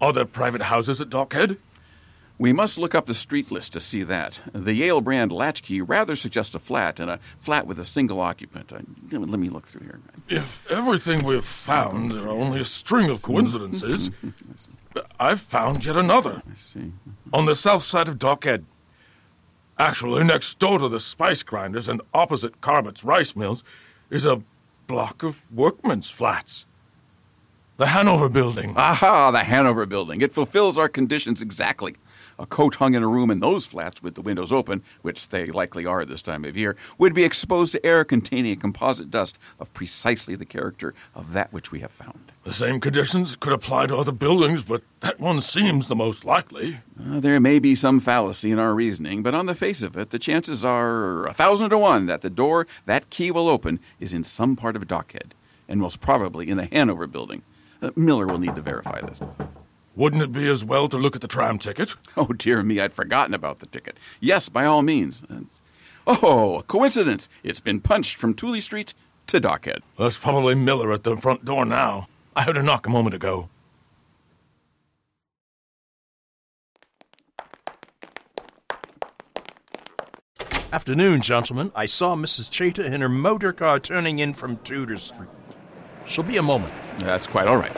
Are 0.00 0.12
there 0.12 0.24
private 0.24 0.62
houses 0.62 1.00
at 1.00 1.10
Dockhead? 1.10 1.56
We 2.38 2.52
must 2.52 2.78
look 2.78 2.94
up 2.94 3.06
the 3.06 3.14
street 3.14 3.50
list 3.50 3.72
to 3.72 3.80
see 3.80 4.04
that. 4.04 4.38
The 4.52 4.74
Yale 4.74 5.00
brand 5.00 5.32
latchkey 5.32 5.80
rather 5.80 6.14
suggests 6.14 6.54
a 6.54 6.60
flat, 6.60 7.00
and 7.00 7.10
a 7.10 7.18
flat 7.36 7.66
with 7.66 7.80
a 7.80 7.84
single 7.84 8.20
occupant. 8.20 8.72
Uh, 8.72 8.78
let 9.10 9.40
me 9.40 9.48
look 9.48 9.66
through 9.66 9.86
here. 9.86 9.98
If 10.28 10.70
everything 10.70 11.24
we've 11.24 11.44
found 11.44 12.12
are 12.12 12.28
only 12.28 12.60
a 12.60 12.64
string 12.64 13.10
of 13.10 13.22
coincidences, 13.22 14.12
I've 15.18 15.40
found 15.40 15.84
yet 15.84 15.96
another. 15.96 16.44
I 16.48 16.54
see. 16.54 16.92
On 17.32 17.46
the 17.46 17.56
south 17.56 17.82
side 17.82 18.06
of 18.06 18.20
Dockhead. 18.20 18.62
Actually, 19.80 20.22
next 20.22 20.60
door 20.60 20.78
to 20.78 20.88
the 20.88 21.00
spice 21.00 21.42
grinders 21.42 21.88
and 21.88 22.02
opposite 22.14 22.60
Carbott's 22.60 23.02
rice 23.02 23.34
mills 23.34 23.64
is 24.10 24.24
a 24.24 24.42
block 24.86 25.24
of 25.24 25.42
workmen's 25.52 26.08
flats. 26.08 26.66
The 27.78 27.88
Hanover 27.88 28.30
building. 28.30 28.72
Aha, 28.74 29.30
the 29.32 29.44
Hanover 29.44 29.84
building. 29.84 30.22
It 30.22 30.32
fulfills 30.32 30.78
our 30.78 30.88
conditions 30.88 31.42
exactly. 31.42 31.94
A 32.38 32.46
coat 32.46 32.76
hung 32.76 32.94
in 32.94 33.02
a 33.02 33.06
room 33.06 33.30
in 33.30 33.40
those 33.40 33.66
flats 33.66 34.02
with 34.02 34.14
the 34.14 34.22
windows 34.22 34.50
open, 34.50 34.82
which 35.02 35.28
they 35.28 35.44
likely 35.44 35.84
are 35.84 36.06
this 36.06 36.22
time 36.22 36.46
of 36.46 36.56
year, 36.56 36.74
would 36.96 37.12
be 37.12 37.22
exposed 37.22 37.72
to 37.72 37.84
air 37.84 38.02
containing 38.02 38.52
a 38.52 38.56
composite 38.56 39.10
dust 39.10 39.38
of 39.60 39.70
precisely 39.74 40.34
the 40.36 40.46
character 40.46 40.94
of 41.14 41.34
that 41.34 41.52
which 41.52 41.70
we 41.70 41.80
have 41.80 41.90
found. 41.90 42.32
The 42.44 42.54
same 42.54 42.80
conditions 42.80 43.36
could 43.36 43.52
apply 43.52 43.88
to 43.88 43.96
other 43.98 44.12
buildings, 44.12 44.62
but 44.62 44.82
that 45.00 45.20
one 45.20 45.42
seems 45.42 45.88
the 45.88 45.96
most 45.96 46.24
likely. 46.24 46.78
Uh, 46.98 47.20
there 47.20 47.38
may 47.40 47.58
be 47.58 47.74
some 47.74 48.00
fallacy 48.00 48.50
in 48.50 48.58
our 48.58 48.74
reasoning, 48.74 49.22
but 49.22 49.34
on 49.34 49.44
the 49.44 49.54
face 49.54 49.82
of 49.82 49.98
it, 49.98 50.08
the 50.08 50.18
chances 50.18 50.64
are 50.64 51.26
a 51.26 51.34
thousand 51.34 51.68
to 51.70 51.78
one 51.78 52.06
that 52.06 52.22
the 52.22 52.30
door 52.30 52.66
that 52.86 53.10
key 53.10 53.30
will 53.30 53.50
open 53.50 53.80
is 54.00 54.14
in 54.14 54.24
some 54.24 54.56
part 54.56 54.76
of 54.76 54.88
Dockhead, 54.88 55.32
and 55.68 55.78
most 55.78 56.00
probably 56.00 56.48
in 56.48 56.56
the 56.56 56.64
Hanover 56.72 57.06
building. 57.06 57.42
Uh, 57.82 57.90
Miller 57.96 58.26
will 58.26 58.38
need 58.38 58.54
to 58.56 58.62
verify 58.62 59.00
this. 59.02 59.20
Wouldn't 59.94 60.22
it 60.22 60.32
be 60.32 60.46
as 60.48 60.64
well 60.64 60.88
to 60.88 60.96
look 60.98 61.14
at 61.16 61.22
the 61.22 61.28
tram 61.28 61.58
ticket? 61.58 61.94
Oh, 62.18 62.26
dear 62.28 62.62
me, 62.62 62.80
I'd 62.80 62.92
forgotten 62.94 63.34
about 63.34 63.58
the 63.58 63.66
ticket. 63.66 63.96
Yes, 64.20 64.48
by 64.48 64.64
all 64.64 64.82
means. 64.82 65.22
Uh, 65.30 65.40
Oh, 66.08 66.58
a 66.58 66.62
coincidence. 66.62 67.28
It's 67.42 67.58
been 67.58 67.80
punched 67.80 68.16
from 68.16 68.32
Tooley 68.32 68.60
Street 68.60 68.94
to 69.26 69.40
Dockhead. 69.40 69.80
That's 69.98 70.16
probably 70.16 70.54
Miller 70.54 70.92
at 70.92 71.02
the 71.02 71.16
front 71.16 71.44
door 71.44 71.64
now. 71.64 72.06
I 72.36 72.42
heard 72.42 72.56
a 72.56 72.62
knock 72.62 72.86
a 72.86 72.90
moment 72.90 73.14
ago. 73.16 73.48
Afternoon, 80.72 81.20
gentlemen. 81.22 81.72
I 81.74 81.86
saw 81.86 82.14
Mrs. 82.16 82.52
Chater 82.52 82.82
in 82.82 83.00
her 83.00 83.08
motor 83.08 83.52
car 83.52 83.78
turning 83.80 84.18
in 84.18 84.34
from 84.34 84.58
Tudor 84.58 84.96
Street. 84.96 85.28
She'll 86.06 86.24
be 86.24 86.36
a 86.36 86.42
moment. 86.42 86.72
That's 86.98 87.26
quite 87.26 87.46
all 87.46 87.56
right. 87.56 87.76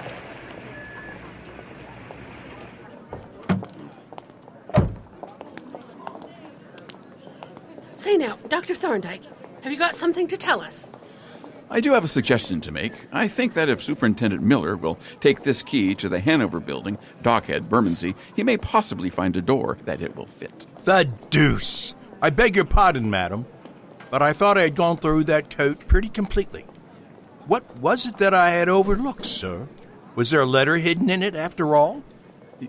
Say 7.96 8.16
now, 8.16 8.36
Dr. 8.48 8.74
Thorndyke, 8.74 9.22
have 9.62 9.72
you 9.72 9.78
got 9.78 9.94
something 9.94 10.28
to 10.28 10.36
tell 10.36 10.60
us? 10.60 10.94
I 11.70 11.80
do 11.80 11.92
have 11.92 12.04
a 12.04 12.08
suggestion 12.08 12.60
to 12.62 12.72
make. 12.72 12.92
I 13.12 13.28
think 13.28 13.52
that 13.52 13.68
if 13.68 13.82
Superintendent 13.82 14.42
Miller 14.42 14.76
will 14.76 14.98
take 15.20 15.42
this 15.42 15.62
key 15.62 15.94
to 15.96 16.08
the 16.08 16.20
Hanover 16.20 16.60
building, 16.60 16.96
Dockhead, 17.22 17.68
Bermondsey, 17.68 18.14
he 18.34 18.42
may 18.42 18.56
possibly 18.56 19.10
find 19.10 19.36
a 19.36 19.42
door 19.42 19.76
that 19.84 20.00
it 20.00 20.16
will 20.16 20.26
fit. 20.26 20.66
The 20.84 21.10
deuce! 21.28 21.94
I 22.22 22.30
beg 22.30 22.56
your 22.56 22.64
pardon, 22.64 23.10
madam, 23.10 23.44
but 24.10 24.22
I 24.22 24.32
thought 24.32 24.56
I 24.56 24.62
had 24.62 24.74
gone 24.74 24.96
through 24.96 25.24
that 25.24 25.54
coat 25.54 25.86
pretty 25.88 26.08
completely. 26.08 26.66
What 27.48 27.78
was 27.78 28.06
it 28.06 28.18
that 28.18 28.34
I 28.34 28.50
had 28.50 28.68
overlooked, 28.68 29.24
sir? 29.24 29.66
Was 30.14 30.30
there 30.30 30.42
a 30.42 30.46
letter 30.46 30.76
hidden 30.76 31.08
in 31.08 31.22
it 31.22 31.34
after 31.34 31.74
all? 31.74 32.02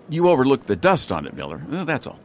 You 0.10 0.30
overlooked 0.30 0.68
the 0.68 0.78
dust 0.78 1.12
on 1.12 1.28
it, 1.28 1.34
Miller. 1.34 1.62
Uh, 1.70 1.84
That's 1.84 2.08
all. 2.08 2.22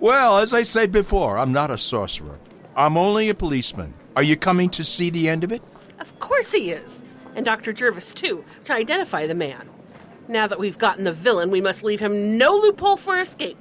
Well, 0.00 0.38
as 0.38 0.52
I 0.52 0.64
said 0.64 0.90
before, 0.90 1.38
I'm 1.38 1.52
not 1.52 1.70
a 1.70 1.78
sorcerer. 1.78 2.36
I'm 2.74 2.96
only 2.96 3.28
a 3.28 3.34
policeman. 3.34 3.94
Are 4.16 4.24
you 4.24 4.36
coming 4.36 4.70
to 4.70 4.82
see 4.82 5.08
the 5.08 5.28
end 5.28 5.44
of 5.44 5.52
it? 5.52 5.62
Of 6.00 6.18
course 6.18 6.50
he 6.50 6.72
is. 6.72 7.04
And 7.36 7.44
Dr. 7.44 7.72
Jervis, 7.72 8.12
too, 8.12 8.44
to 8.64 8.74
identify 8.74 9.28
the 9.28 9.34
man. 9.34 9.68
Now 10.26 10.48
that 10.48 10.58
we've 10.58 10.78
gotten 10.78 11.04
the 11.04 11.12
villain, 11.12 11.50
we 11.50 11.60
must 11.60 11.84
leave 11.84 12.00
him 12.00 12.36
no 12.36 12.54
loophole 12.54 12.96
for 12.96 13.20
escape. 13.20 13.58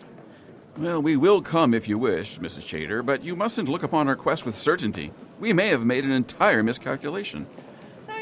Well, 0.75 1.01
we 1.03 1.17
will 1.17 1.43
come 1.43 1.75
if 1.75 1.87
you 1.87 1.99
wish, 1.99 2.39
Mrs. 2.39 2.67
Chater, 2.67 3.03
but 3.03 3.23
you 3.23 3.35
mustn't 3.35 3.69
look 3.69 3.83
upon 3.83 4.07
our 4.07 4.15
quest 4.15 4.43
with 4.43 4.57
certainty. 4.57 5.11
We 5.39 5.53
may 5.53 5.67
have 5.67 5.85
made 5.85 6.03
an 6.03 6.11
entire 6.11 6.63
miscalculation. 6.63 7.45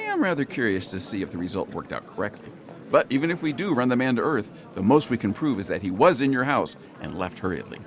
I 0.09 0.13
am 0.13 0.23
rather 0.23 0.43
curious 0.43 0.89
to 0.89 0.99
see 0.99 1.21
if 1.21 1.29
the 1.29 1.37
result 1.37 1.69
worked 1.69 1.93
out 1.93 2.07
correctly. 2.07 2.49
But 2.89 3.05
even 3.11 3.29
if 3.29 3.43
we 3.43 3.53
do 3.53 3.75
run 3.75 3.89
the 3.89 3.95
man 3.95 4.15
to 4.15 4.23
earth, 4.23 4.49
the 4.73 4.81
most 4.81 5.11
we 5.11 5.17
can 5.17 5.35
prove 5.35 5.59
is 5.59 5.67
that 5.67 5.83
he 5.83 5.91
was 5.91 6.19
in 6.19 6.33
your 6.33 6.45
house 6.45 6.75
and 6.99 7.17
left 7.17 7.39
hurriedly. 7.39 7.79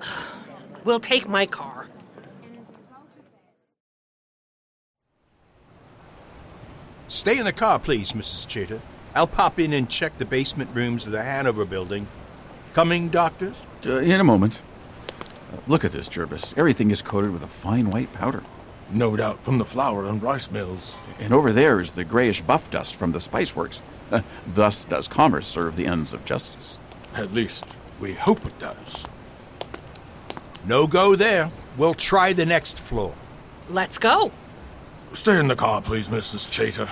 We'll 0.84 1.00
take 1.00 1.26
my 1.26 1.46
car. 1.46 1.86
Stay 7.08 7.38
in 7.38 7.46
the 7.46 7.54
car, 7.54 7.78
please, 7.78 8.12
Mrs. 8.12 8.46
Chater. 8.46 8.82
I'll 9.14 9.26
pop 9.26 9.58
in 9.58 9.72
and 9.72 9.88
check 9.88 10.18
the 10.18 10.26
basement 10.26 10.68
rooms 10.74 11.06
of 11.06 11.12
the 11.12 11.22
Hanover 11.22 11.64
building. 11.64 12.06
Coming, 12.74 13.08
doctors? 13.08 13.56
Uh, 13.86 14.00
in 14.00 14.20
a 14.20 14.24
moment. 14.24 14.60
Uh, 15.50 15.56
look 15.66 15.86
at 15.86 15.92
this, 15.92 16.06
Jervis. 16.06 16.52
Everything 16.58 16.90
is 16.90 17.00
coated 17.00 17.30
with 17.30 17.42
a 17.42 17.48
fine 17.48 17.88
white 17.88 18.12
powder. 18.12 18.42
No 18.90 19.16
doubt 19.16 19.42
from 19.42 19.58
the 19.58 19.64
flour 19.64 20.06
and 20.06 20.22
rice 20.22 20.50
mills. 20.50 20.96
And 21.18 21.32
over 21.32 21.52
there 21.52 21.80
is 21.80 21.92
the 21.92 22.04
grayish 22.04 22.42
buff 22.42 22.70
dust 22.70 22.94
from 22.94 23.12
the 23.12 23.20
spice 23.20 23.56
works. 23.56 23.82
Thus 24.54 24.84
does 24.84 25.08
commerce 25.08 25.46
serve 25.46 25.76
the 25.76 25.86
ends 25.86 26.12
of 26.12 26.24
justice. 26.24 26.78
At 27.14 27.32
least, 27.32 27.64
we 28.00 28.14
hope 28.14 28.44
it 28.44 28.58
does. 28.58 29.04
No 30.66 30.86
go 30.86 31.16
there. 31.16 31.50
We'll 31.76 31.94
try 31.94 32.32
the 32.32 32.46
next 32.46 32.78
floor. 32.78 33.14
Let's 33.68 33.98
go. 33.98 34.30
Stay 35.12 35.38
in 35.38 35.48
the 35.48 35.56
car, 35.56 35.80
please, 35.80 36.08
Mrs. 36.08 36.50
Chater. 36.52 36.88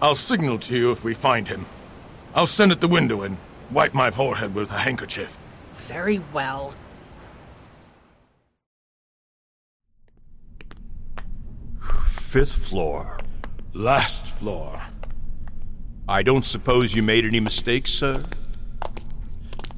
I'll 0.00 0.14
signal 0.14 0.58
to 0.60 0.76
you 0.76 0.90
if 0.90 1.04
we 1.04 1.14
find 1.14 1.48
him. 1.48 1.66
I'll 2.34 2.46
stand 2.46 2.72
at 2.72 2.80
the 2.80 2.88
window 2.88 3.22
and 3.22 3.38
wipe 3.70 3.94
my 3.94 4.10
forehead 4.10 4.54
with 4.54 4.70
a 4.70 4.78
handkerchief. 4.78 5.36
Very 5.72 6.20
well. 6.32 6.74
Fifth 12.36 12.68
floor. 12.68 13.18
Last 13.72 14.26
floor. 14.26 14.82
I 16.06 16.22
don't 16.22 16.44
suppose 16.44 16.94
you 16.94 17.02
made 17.02 17.24
any 17.24 17.40
mistakes, 17.40 17.90
sir? 17.90 18.24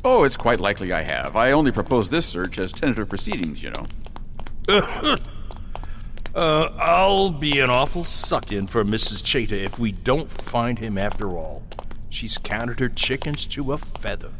Oh, 0.04 0.24
it's 0.24 0.36
quite 0.36 0.58
likely 0.58 0.92
I 0.92 1.02
have. 1.02 1.36
I 1.36 1.52
only 1.52 1.70
proposed 1.70 2.10
this 2.10 2.26
search 2.26 2.58
as 2.58 2.72
tentative 2.72 3.08
proceedings, 3.08 3.62
you 3.62 3.70
know. 3.70 3.86
Uh, 6.34 6.72
I'll 6.78 7.30
be 7.30 7.58
an 7.58 7.70
awful 7.70 8.04
suck 8.04 8.52
in 8.52 8.66
for 8.66 8.84
Mrs. 8.84 9.24
Chater 9.26 9.56
if 9.56 9.78
we 9.78 9.90
don't 9.90 10.30
find 10.30 10.78
him 10.78 10.98
after 10.98 11.36
all. 11.36 11.62
She's 12.10 12.38
counted 12.38 12.78
her 12.80 12.88
chickens 12.88 13.46
to 13.48 13.72
a 13.72 13.78
feather. 13.78 14.32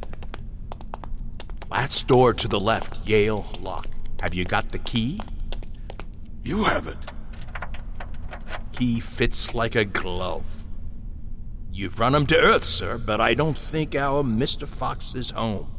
Last 1.71 2.07
door 2.07 2.35
to 2.35 2.47
the 2.47 2.61
left, 2.61 3.09
Yale 3.09 3.47
lock. 3.61 3.89
Have 4.21 4.35
you 4.35 4.45
got 4.45 4.71
the 4.71 4.79
key? 4.79 5.21
You 6.45 6.65
have 6.65 6.87
it. 6.87 6.99
He 8.79 9.01
fits 9.01 9.55
like 9.55 9.75
a 9.75 9.85
glove. 9.85 10.65
You've 11.73 11.99
run 11.99 12.15
him 12.15 12.27
to 12.27 12.37
earth, 12.37 12.65
sir, 12.65 12.99
but 12.99 13.21
I 13.21 13.35
don't 13.35 13.59
think 13.59 13.95
our 13.95 14.23
Mr. 14.23 14.69
Fox 14.69 15.15
is 15.15 15.33
home. 15.33 15.73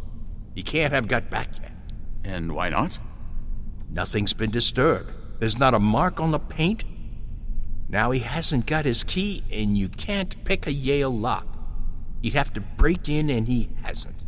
He 0.54 0.64
can't 0.64 0.94
have 0.94 1.08
got 1.08 1.30
back 1.30 1.50
yet. 1.62 1.72
And 2.24 2.52
why 2.52 2.70
not? 2.70 3.00
Nothing's 3.90 4.34
been 4.34 4.52
disturbed. 4.52 5.12
There's 5.40 5.58
not 5.58 5.74
a 5.74 5.80
mark 5.80 6.20
on 6.20 6.32
the 6.32 6.40
paint. 6.40 6.84
Now 7.88 8.12
he 8.12 8.20
hasn't 8.20 8.66
got 8.66 8.86
his 8.86 9.04
key, 9.04 9.44
and 9.52 9.78
you 9.78 9.90
can't 9.90 10.44
pick 10.44 10.68
a 10.68 10.74
Yale 10.74 11.18
lock. 11.18 11.48
He'd 12.22 12.34
have 12.34 12.54
to 12.54 12.62
break 12.62 13.08
in, 13.08 13.30
and 13.30 13.48
he 13.48 13.70
hasn't. 13.82 14.24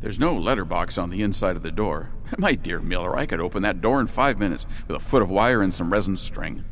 There's 0.00 0.18
no 0.18 0.34
letterbox 0.34 0.98
on 0.98 1.10
the 1.10 1.22
inside 1.22 1.56
of 1.56 1.62
the 1.62 1.70
door. 1.70 2.10
My 2.38 2.54
dear 2.54 2.80
Miller, 2.80 3.16
I 3.16 3.26
could 3.26 3.40
open 3.40 3.62
that 3.62 3.80
door 3.80 4.00
in 4.00 4.08
five 4.08 4.38
minutes 4.38 4.66
with 4.88 4.96
a 4.96 5.00
foot 5.00 5.22
of 5.22 5.30
wire 5.30 5.62
and 5.62 5.72
some 5.72 5.92
resin 5.92 6.16
string. 6.16 6.64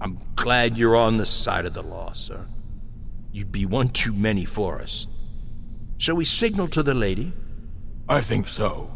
I'm 0.00 0.18
glad 0.36 0.76
you're 0.76 0.96
on 0.96 1.16
the 1.16 1.26
side 1.26 1.64
of 1.66 1.74
the 1.74 1.82
law, 1.82 2.12
sir. 2.12 2.46
You'd 3.32 3.52
be 3.52 3.66
one 3.66 3.88
too 3.88 4.12
many 4.12 4.44
for 4.44 4.80
us. 4.80 5.06
Shall 5.98 6.16
we 6.16 6.24
signal 6.24 6.68
to 6.68 6.82
the 6.82 6.94
lady? 6.94 7.32
I 8.08 8.20
think 8.20 8.48
so. 8.48 8.90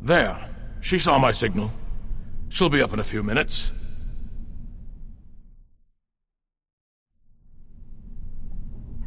There. 0.00 0.50
She 0.80 0.98
saw 0.98 1.18
my 1.18 1.30
signal. 1.30 1.70
She'll 2.48 2.68
be 2.68 2.82
up 2.82 2.92
in 2.92 2.98
a 2.98 3.04
few 3.04 3.22
minutes. 3.22 3.72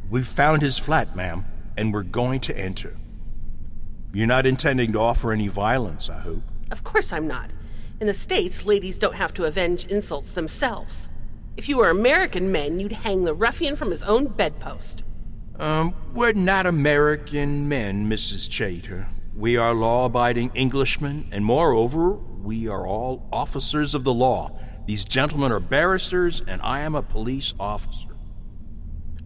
We've 0.10 0.28
found 0.28 0.62
his 0.62 0.78
flat, 0.78 1.15
ma'am, 1.15 1.46
and 1.76 1.94
we're 1.94 2.04
going 2.04 2.39
to 2.41 2.58
enter. 2.58 2.96
You're 4.13 4.28
not 4.28 4.46
intending 4.46 4.94
to 4.94 5.00
offer 5.00 5.34
any 5.34 5.50
violence, 5.50 6.10
I 6.10 6.20
hope. 6.20 6.44
Of 6.72 6.84
course 6.84 7.12
I'm 7.12 7.28
not. 7.28 7.52
In 8.02 8.08
the 8.08 8.14
States, 8.14 8.66
ladies 8.66 9.00
don't 9.00 9.16
have 9.16 9.34
to 9.36 9.46
avenge 9.46 9.86
insults 9.86 10.32
themselves. 10.32 11.08
If 11.56 11.70
you 11.70 11.78
were 11.78 11.90
American 11.90 12.52
men, 12.52 12.80
you'd 12.82 12.92
hang 12.92 13.24
the 13.24 13.34
ruffian 13.34 13.78
from 13.78 13.90
his 13.90 14.04
own 14.04 14.28
bedpost. 14.28 15.04
Um, 15.58 15.96
we're 16.14 16.34
not 16.34 16.66
American 16.66 17.70
men, 17.70 18.10
Mrs. 18.10 18.52
Chater. 18.52 19.08
We 19.34 19.56
are 19.56 19.74
law 19.74 20.06
abiding 20.06 20.52
Englishmen, 20.56 21.30
and 21.32 21.46
moreover, 21.46 22.12
we 22.12 22.68
are 22.68 22.86
all 22.86 23.30
officers 23.32 23.96
of 23.96 24.04
the 24.04 24.14
law. 24.14 24.60
These 24.86 25.06
gentlemen 25.06 25.54
are 25.54 25.62
barristers, 25.62 26.42
and 26.46 26.62
I 26.62 26.82
am 26.82 26.96
a 26.96 27.02
police 27.02 27.54
officer. 27.58 28.10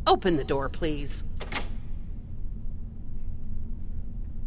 Open 0.06 0.36
the 0.36 0.44
door, 0.44 0.70
please. 0.70 1.24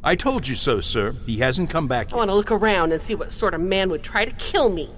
I 0.04 0.16
told 0.16 0.48
you 0.48 0.56
so, 0.56 0.80
sir. 0.80 1.14
He 1.26 1.36
hasn't 1.38 1.70
come 1.70 1.86
back 1.86 2.10
yet. 2.10 2.14
I 2.14 2.16
want 2.18 2.30
to 2.30 2.34
look 2.34 2.50
around 2.50 2.92
and 2.92 3.00
see 3.00 3.14
what 3.14 3.30
sort 3.30 3.54
of 3.54 3.60
man 3.60 3.88
would 3.90 4.02
try 4.02 4.24
to 4.24 4.32
kill 4.32 4.68
me. 4.68 4.90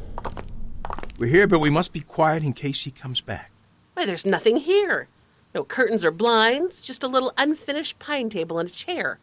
We're 1.19 1.29
here, 1.29 1.47
but 1.47 1.59
we 1.59 1.71
must 1.71 1.93
be 1.93 2.01
quiet 2.01 2.43
in 2.43 2.55
case 2.55 2.85
he 2.85 2.91
comes 2.91 3.21
back. 3.21 3.51
Why, 3.93 4.07
there's 4.07 4.25
nothing 4.25 4.57
here. 4.57 5.09
No 5.55 5.63
curtains 5.63 6.05
or 6.05 6.11
blinds, 6.11 6.81
just 6.81 7.05
a 7.05 7.09
little 7.09 7.33
unfinished 7.37 7.99
pine 7.99 8.31
table 8.31 8.59
and 8.59 8.69
a 8.69 8.73
chair. 8.73 9.19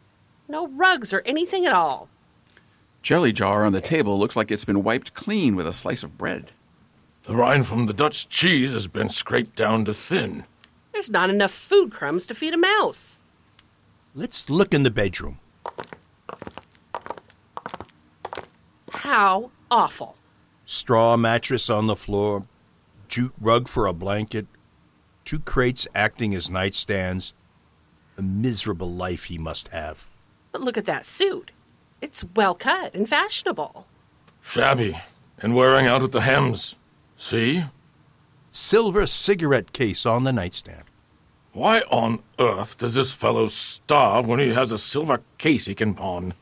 No 0.48 0.68
rugs 0.68 1.12
or 1.12 1.22
anything 1.26 1.66
at 1.66 1.72
all. 1.72 2.08
Jelly 3.02 3.32
jar 3.32 3.64
on 3.64 3.72
the 3.72 3.80
table 3.80 4.18
looks 4.18 4.36
like 4.36 4.50
it's 4.50 4.64
been 4.64 4.84
wiped 4.84 5.14
clean 5.14 5.56
with 5.56 5.66
a 5.66 5.72
slice 5.72 6.04
of 6.04 6.16
bread. 6.16 6.52
The 7.24 7.34
rind 7.34 7.66
from 7.66 7.86
the 7.86 7.92
Dutch 7.92 8.28
cheese 8.28 8.72
has 8.72 8.86
been 8.86 9.08
scraped 9.08 9.56
down 9.56 9.84
to 9.86 9.94
thin. 9.94 10.44
There's 10.92 11.10
not 11.10 11.28
enough 11.28 11.52
food 11.52 11.90
crumbs 11.90 12.26
to 12.28 12.34
feed 12.34 12.54
a 12.54 12.58
mouse. 12.58 13.22
Let's 14.14 14.48
look 14.48 14.72
in 14.72 14.84
the 14.84 14.90
bedroom. 14.90 15.38
How 19.02 19.50
awful. 19.68 20.14
Straw 20.64 21.16
mattress 21.16 21.68
on 21.68 21.88
the 21.88 21.96
floor, 21.96 22.44
jute 23.08 23.34
rug 23.40 23.66
for 23.66 23.88
a 23.88 23.92
blanket, 23.92 24.46
two 25.24 25.40
crates 25.40 25.88
acting 25.92 26.36
as 26.36 26.48
nightstands. 26.48 27.32
A 28.16 28.22
miserable 28.22 28.92
life 28.92 29.24
he 29.24 29.38
must 29.38 29.68
have. 29.68 30.06
But 30.52 30.60
look 30.60 30.78
at 30.78 30.84
that 30.84 31.04
suit. 31.04 31.50
It's 32.00 32.22
well 32.36 32.54
cut 32.54 32.94
and 32.94 33.08
fashionable. 33.08 33.88
Shabby 34.40 35.00
and 35.36 35.56
wearing 35.56 35.88
out 35.88 36.04
at 36.04 36.12
the 36.12 36.20
hems. 36.20 36.76
See? 37.16 37.64
Silver 38.52 39.08
cigarette 39.08 39.72
case 39.72 40.06
on 40.06 40.22
the 40.22 40.32
nightstand. 40.32 40.84
Why 41.52 41.80
on 41.90 42.20
earth 42.38 42.78
does 42.78 42.94
this 42.94 43.10
fellow 43.10 43.48
starve 43.48 44.28
when 44.28 44.38
he 44.38 44.50
has 44.50 44.70
a 44.70 44.78
silver 44.78 45.22
case 45.38 45.66
he 45.66 45.74
can 45.74 45.92
pawn? 45.92 46.34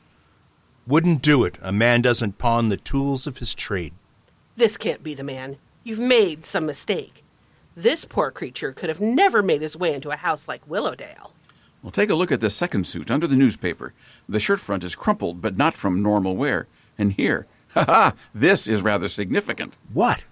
Wouldn't 0.90 1.22
do 1.22 1.44
it. 1.44 1.57
A 1.62 1.70
man 1.70 2.03
doesn't 2.03 2.38
pawn 2.38 2.68
the 2.68 2.76
tools 2.76 3.29
of 3.29 3.38
his 3.38 3.55
trade. 3.55 3.92
This 4.57 4.76
can't 4.76 5.05
be 5.05 5.14
the 5.14 5.22
man. 5.22 5.59
You've 5.85 6.00
made 6.00 6.44
some 6.44 6.66
mistake. 6.66 7.22
This 7.76 8.05
poor 8.05 8.33
creature 8.33 8.72
could 8.72 8.88
have 8.88 9.00
never 9.00 9.40
made 9.40 9.62
his 9.62 9.76
way 9.76 9.94
into 9.94 10.11
a 10.11 10.16
house 10.16 10.48
like 10.48 10.68
Willowdale. 10.68 11.33
Well, 11.81 11.92
take 11.92 12.11
a 12.11 12.16
look 12.16 12.33
at 12.33 12.40
this 12.40 12.57
second 12.57 12.88
suit 12.88 13.09
under 13.09 13.29
the 13.29 13.37
newspaper. 13.37 13.94
The 14.29 14.40
shirt 14.40 14.59
front 14.59 14.83
is 14.83 14.96
crumpled, 14.96 15.40
but 15.40 15.57
not 15.57 15.76
from 15.76 16.03
normal 16.03 16.35
wear. 16.35 16.66
And 16.98 17.12
here, 17.12 17.46
ha 17.68 17.85
ha, 17.85 18.14
this 18.35 18.66
is 18.66 18.83
rather 18.83 19.07
significant. 19.07 19.76
What? 19.92 20.24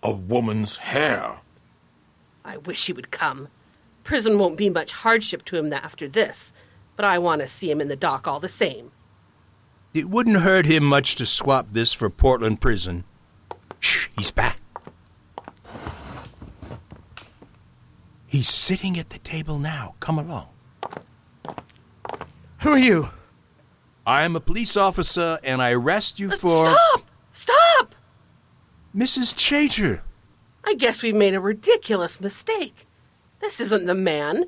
A 0.00 0.12
woman's 0.12 0.76
hair. 0.76 1.38
I 2.44 2.58
wish 2.58 2.86
he 2.86 2.92
would 2.92 3.10
come. 3.10 3.48
Prison 4.04 4.38
won't 4.38 4.56
be 4.56 4.70
much 4.70 4.92
hardship 4.92 5.44
to 5.46 5.56
him 5.56 5.72
after 5.72 6.06
this, 6.06 6.52
but 6.94 7.04
I 7.04 7.18
want 7.18 7.40
to 7.40 7.48
see 7.48 7.68
him 7.68 7.80
in 7.80 7.88
the 7.88 7.96
dock 7.96 8.28
all 8.28 8.38
the 8.38 8.48
same. 8.48 8.92
It 9.94 10.10
wouldn't 10.10 10.38
hurt 10.38 10.66
him 10.66 10.82
much 10.82 11.14
to 11.16 11.24
swap 11.24 11.68
this 11.70 11.92
for 11.92 12.10
Portland 12.10 12.60
prison. 12.60 13.04
Shh, 13.78 14.08
he's 14.18 14.32
back. 14.32 14.58
He's 18.26 18.48
sitting 18.48 18.98
at 18.98 19.10
the 19.10 19.20
table 19.20 19.60
now. 19.60 19.94
Come 20.00 20.18
along. 20.18 20.48
Who 22.62 22.72
are 22.72 22.78
you? 22.78 23.10
I 24.04 24.24
am 24.24 24.34
a 24.34 24.40
police 24.40 24.76
officer, 24.76 25.38
and 25.44 25.62
I 25.62 25.70
arrest 25.70 26.18
you 26.18 26.30
uh, 26.30 26.36
for. 26.36 26.66
Stop! 26.66 27.06
Stop! 27.30 27.94
Mrs. 28.96 29.38
Chater. 29.38 30.02
I 30.64 30.74
guess 30.74 31.04
we've 31.04 31.14
made 31.14 31.34
a 31.34 31.40
ridiculous 31.40 32.20
mistake. 32.20 32.88
This 33.40 33.60
isn't 33.60 33.86
the 33.86 33.94
man. 33.94 34.46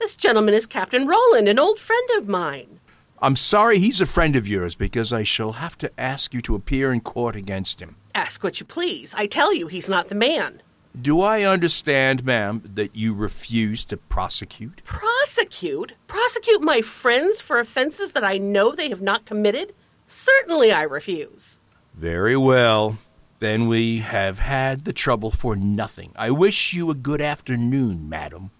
This 0.00 0.16
gentleman 0.16 0.54
is 0.54 0.66
Captain 0.66 1.06
Roland, 1.06 1.48
an 1.48 1.60
old 1.60 1.78
friend 1.78 2.08
of 2.16 2.26
mine. 2.26 2.80
I'm 3.20 3.34
sorry 3.34 3.80
he's 3.80 4.00
a 4.00 4.06
friend 4.06 4.36
of 4.36 4.46
yours 4.46 4.76
because 4.76 5.12
I 5.12 5.24
shall 5.24 5.54
have 5.54 5.76
to 5.78 5.90
ask 5.98 6.32
you 6.32 6.40
to 6.42 6.54
appear 6.54 6.92
in 6.92 7.00
court 7.00 7.34
against 7.34 7.80
him. 7.80 7.96
Ask 8.14 8.44
what 8.44 8.60
you 8.60 8.66
please. 8.66 9.12
I 9.16 9.26
tell 9.26 9.52
you, 9.52 9.66
he's 9.66 9.88
not 9.88 10.08
the 10.08 10.14
man. 10.14 10.62
Do 11.00 11.20
I 11.20 11.42
understand, 11.42 12.24
ma'am, 12.24 12.62
that 12.74 12.94
you 12.94 13.14
refuse 13.14 13.84
to 13.86 13.96
prosecute? 13.96 14.82
Prosecute? 14.84 15.94
Prosecute 16.06 16.62
my 16.62 16.80
friends 16.80 17.40
for 17.40 17.58
offenses 17.58 18.12
that 18.12 18.24
I 18.24 18.38
know 18.38 18.74
they 18.74 18.88
have 18.88 19.02
not 19.02 19.24
committed? 19.24 19.74
Certainly 20.06 20.72
I 20.72 20.82
refuse. 20.82 21.58
Very 21.94 22.36
well. 22.36 22.98
Then 23.40 23.66
we 23.66 23.98
have 23.98 24.38
had 24.38 24.84
the 24.84 24.92
trouble 24.92 25.30
for 25.30 25.56
nothing. 25.56 26.12
I 26.16 26.30
wish 26.30 26.72
you 26.72 26.90
a 26.90 26.94
good 26.94 27.20
afternoon, 27.20 28.08
madam. 28.08 28.50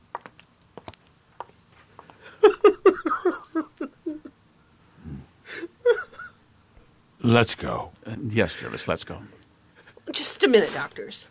Let's 7.23 7.55
go. 7.55 7.91
Uh, 8.07 8.15
yes, 8.29 8.57
Jervis, 8.57 8.87
let's 8.87 9.05
go. 9.05 9.23
Just 10.13 10.45
a 10.45 10.49
minute, 10.49 10.73
doctors. 10.73 11.27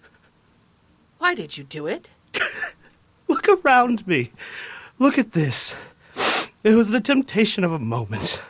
Why 1.18 1.34
did 1.34 1.58
you 1.58 1.64
do 1.64 1.88
it? 1.88 2.10
Look 3.28 3.48
around 3.48 4.06
me. 4.06 4.32
Look 5.00 5.18
at 5.18 5.32
this. 5.32 5.76
It 6.64 6.76
was 6.76 6.90
the 6.90 7.00
temptation 7.00 7.64
of 7.64 7.72
a 7.72 7.80
moment. 7.80 8.42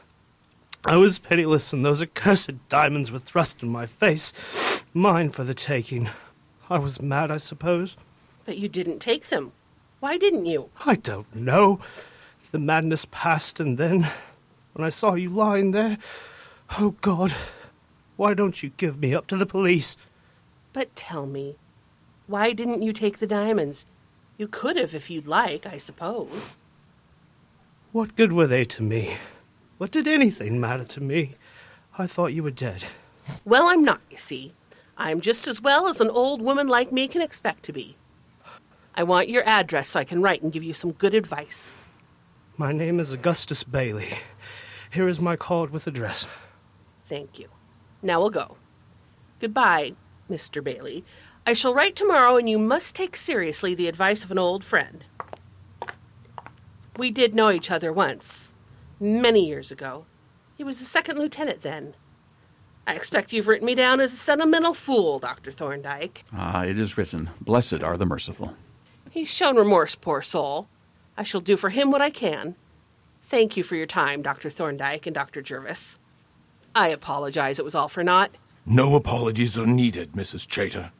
I 0.85 0.95
was 0.95 1.19
penniless, 1.19 1.73
and 1.73 1.85
those 1.85 2.01
accursed 2.01 2.67
diamonds 2.69 3.11
were 3.11 3.19
thrust 3.19 3.61
in 3.61 3.69
my 3.69 3.85
face. 3.85 4.83
Mine 4.93 5.29
for 5.29 5.43
the 5.43 5.53
taking. 5.53 6.09
I 6.69 6.79
was 6.79 7.01
mad, 7.01 7.29
I 7.29 7.37
suppose. 7.37 7.97
But 8.45 8.57
you 8.57 8.67
didn't 8.67 8.99
take 8.99 9.29
them. 9.29 9.51
Why 9.99 10.17
didn't 10.17 10.45
you? 10.45 10.69
I 10.85 10.95
don't 10.95 11.33
know. 11.35 11.79
The 12.51 12.59
madness 12.59 13.05
passed, 13.11 13.59
and 13.59 13.77
then, 13.77 14.09
when 14.73 14.85
I 14.85 14.89
saw 14.89 15.15
you 15.15 15.29
lying 15.29 15.71
there, 15.71 15.97
oh 16.79 16.95
God, 17.01 17.33
why 18.15 18.33
don't 18.33 18.61
you 18.61 18.71
give 18.77 18.99
me 18.99 19.13
up 19.13 19.27
to 19.27 19.37
the 19.37 19.45
police? 19.45 19.97
But 20.73 20.95
tell 20.95 21.25
me, 21.25 21.55
why 22.27 22.53
didn't 22.53 22.81
you 22.81 22.93
take 22.93 23.19
the 23.19 23.27
diamonds? 23.27 23.85
You 24.37 24.47
could 24.47 24.77
have 24.77 24.93
if 24.93 25.09
you'd 25.09 25.27
like, 25.27 25.65
I 25.65 25.77
suppose. 25.77 26.55
What 27.91 28.15
good 28.15 28.33
were 28.33 28.47
they 28.47 28.65
to 28.65 28.83
me? 28.83 29.15
What 29.77 29.91
did 29.91 30.07
anything 30.07 30.59
matter 30.59 30.83
to 30.83 31.01
me? 31.01 31.35
I 31.97 32.05
thought 32.05 32.33
you 32.33 32.43
were 32.43 32.51
dead. 32.51 32.85
Well, 33.45 33.67
I'm 33.67 33.83
not, 33.83 34.01
you 34.11 34.17
see. 34.17 34.53
I'm 34.97 35.21
just 35.21 35.47
as 35.47 35.61
well 35.61 35.87
as 35.87 36.01
an 36.01 36.09
old 36.09 36.41
woman 36.41 36.67
like 36.67 36.91
me 36.91 37.07
can 37.07 37.21
expect 37.21 37.63
to 37.65 37.73
be. 37.73 37.95
I 38.95 39.03
want 39.03 39.29
your 39.29 39.47
address 39.47 39.89
so 39.89 39.99
I 39.99 40.03
can 40.03 40.21
write 40.21 40.41
and 40.41 40.51
give 40.51 40.63
you 40.63 40.73
some 40.73 40.91
good 40.91 41.13
advice. 41.13 41.73
My 42.57 42.71
name 42.71 42.99
is 42.99 43.11
Augustus 43.11 43.63
Bailey. 43.63 44.09
Here 44.91 45.07
is 45.07 45.19
my 45.19 45.35
card 45.35 45.69
with 45.69 45.85
address. 45.85 46.27
Thank 47.07 47.39
you. 47.39 47.47
Now 48.01 48.19
we'll 48.19 48.29
go. 48.29 48.57
Goodbye, 49.39 49.93
Mr. 50.29 50.63
Bailey. 50.63 51.03
I 51.45 51.53
shall 51.53 51.73
write 51.73 51.95
tomorrow, 51.95 52.37
and 52.37 52.49
you 52.49 52.59
must 52.59 52.95
take 52.95 53.15
seriously 53.15 53.73
the 53.73 53.87
advice 53.87 54.23
of 54.23 54.31
an 54.31 54.37
old 54.37 54.63
friend. 54.63 55.05
We 56.97 57.11
did 57.11 57.35
know 57.35 57.51
each 57.51 57.71
other 57.71 57.93
once, 57.93 58.55
many 58.99 59.47
years 59.47 59.71
ago. 59.71 60.05
He 60.55 60.63
was 60.63 60.81
a 60.81 60.85
second 60.85 61.19
lieutenant 61.19 61.61
then. 61.61 61.93
I 62.87 62.95
expect 62.95 63.31
you've 63.31 63.47
written 63.47 63.65
me 63.65 63.75
down 63.75 63.99
as 63.99 64.13
a 64.13 64.17
sentimental 64.17 64.73
fool, 64.73 65.19
Dr. 65.19 65.51
Thorndyke. 65.51 66.23
Ah, 66.33 66.63
it 66.63 66.79
is 66.79 66.97
written, 66.97 67.29
Blessed 67.39 67.83
are 67.83 67.97
the 67.97 68.05
merciful. 68.05 68.55
He's 69.11 69.29
shown 69.29 69.57
remorse, 69.57 69.95
poor 69.95 70.21
soul. 70.21 70.67
I 71.17 71.23
shall 71.23 71.41
do 71.41 71.57
for 71.57 71.69
him 71.69 71.91
what 71.91 72.01
I 72.01 72.09
can. 72.09 72.55
Thank 73.23 73.57
you 73.57 73.63
for 73.63 73.75
your 73.75 73.85
time, 73.85 74.21
Dr. 74.21 74.49
Thorndyke 74.49 75.05
and 75.05 75.13
Dr. 75.13 75.41
Jervis. 75.41 75.97
I 76.77 76.89
apologize, 76.89 77.57
it 77.57 77.65
was 77.65 77.73
all 77.73 77.87
for 77.87 78.03
naught. 78.03 78.37
No 78.63 78.93
apologies 78.93 79.57
are 79.57 79.65
needed, 79.65 80.11
Mrs. 80.11 80.47
Chater. 80.47 80.91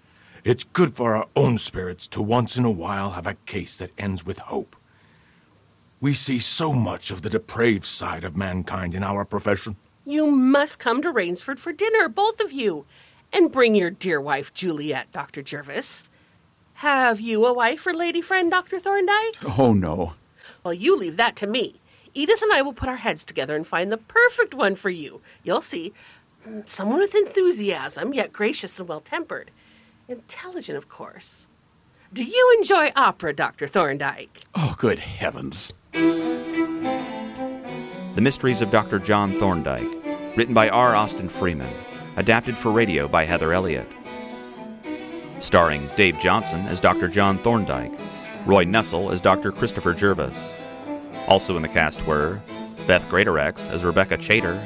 It's 0.44 0.64
good 0.64 0.96
for 0.96 1.16
our 1.16 1.28
own 1.36 1.60
spirits 1.60 2.08
to 2.08 2.22
once 2.22 2.58
in 2.58 2.66
a 2.66 2.72
while 2.72 3.12
have 3.12 3.28
a 3.28 3.36
case 3.46 3.78
that 3.78 3.92
ends 3.96 4.26
with 4.26 4.40
hope. 4.40 4.76
We 6.02 6.16
see 6.16 6.40
so 6.40 6.74
much 6.74 7.12
of 7.12 7.22
the 7.22 7.30
depraved 7.30 7.86
side 7.86 8.24
of 8.24 8.36
mankind 8.36 8.96
in 8.96 9.04
our 9.04 9.24
profession. 9.24 9.76
You 10.04 10.32
must 10.32 10.80
come 10.80 11.04
to 11.04 11.12
Rainsford 11.12 11.60
for 11.60 11.72
dinner, 11.72 12.10
both 12.10 12.40
of 12.40 12.52
you, 12.52 12.86
and 13.32 13.52
bring 13.52 13.76
your 13.76 13.92
dear 13.92 14.20
wife, 14.20 14.52
Juliet, 14.56 15.12
Dr. 15.12 15.44
Jervis. 15.44 16.10
Have 16.76 17.22
you 17.22 17.46
a 17.46 17.54
wife 17.54 17.86
or 17.86 17.94
lady 17.94 18.22
friend, 18.22 18.50
Dr. 18.50 18.80
Thorndyke? 18.80 19.60
Oh, 19.60 19.74
no. 19.74 20.14
Well, 20.64 20.74
you 20.74 20.98
leave 20.98 21.18
that 21.18 21.36
to 21.36 21.46
me. 21.46 21.82
Edith 22.18 22.42
and 22.42 22.52
I 22.52 22.64
will 22.64 22.74
put 22.74 22.90
our 22.90 22.96
heads 22.96 23.24
together 23.24 23.56
and 23.56 23.66
find 23.66 23.92
the 23.92 23.98
perfect 23.98 24.56
one 24.56 24.76
for 24.76 24.90
you. 24.90 25.22
You'll 25.44 25.62
see. 25.62 25.94
Someone 26.66 26.98
with 26.98 27.14
enthusiasm, 27.14 28.12
yet 28.12 28.34
gracious 28.34 28.80
and 28.80 28.90
well 28.90 29.02
tempered. 29.02 29.52
Intelligent, 30.08 30.80
of 30.80 30.90
course. 30.90 31.46
Do 32.12 32.24
you 32.24 32.56
enjoy 32.58 32.92
opera, 32.96 33.34
Dr. 33.34 33.68
Thorndyke? 33.68 34.42
Oh, 34.56 34.74
good 34.80 34.98
heavens. 34.98 35.72
The 35.92 36.00
Mysteries 38.20 38.62
of 38.62 38.72
Dr. 38.72 38.98
John 38.98 39.34
Thorndyke, 39.34 40.36
written 40.36 40.56
by 40.56 40.70
R. 40.70 40.96
Austin 40.96 41.30
Freeman, 41.30 41.72
adapted 42.16 42.58
for 42.58 42.72
radio 42.72 43.08
by 43.08 43.26
Heather 43.26 43.54
Elliott. 43.54 43.88
Starring 45.38 45.88
Dave 45.96 46.18
Johnson 46.18 46.62
as 46.62 46.80
Dr. 46.80 47.10
John 47.10 47.38
Thorndyke, 47.38 47.94
Roy 48.48 48.66
Nessel 48.66 49.14
as 49.14 49.22
Dr. 49.22 49.52
Christopher 49.52 49.94
Jervis. 49.94 50.56
Also 51.28 51.56
in 51.56 51.62
the 51.62 51.68
cast 51.68 52.06
were 52.08 52.40
Beth 52.88 53.04
Greatorex 53.10 53.70
as 53.70 53.84
Rebecca 53.84 54.18
Chater, 54.22 54.62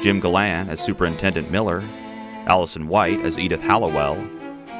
Jim 0.00 0.20
Galan 0.20 0.68
as 0.70 0.80
Superintendent 0.80 1.50
Miller, 1.50 1.82
Allison 2.46 2.88
White 2.88 3.20
as 3.20 3.38
Edith 3.38 3.60
Hallowell, 3.60 4.16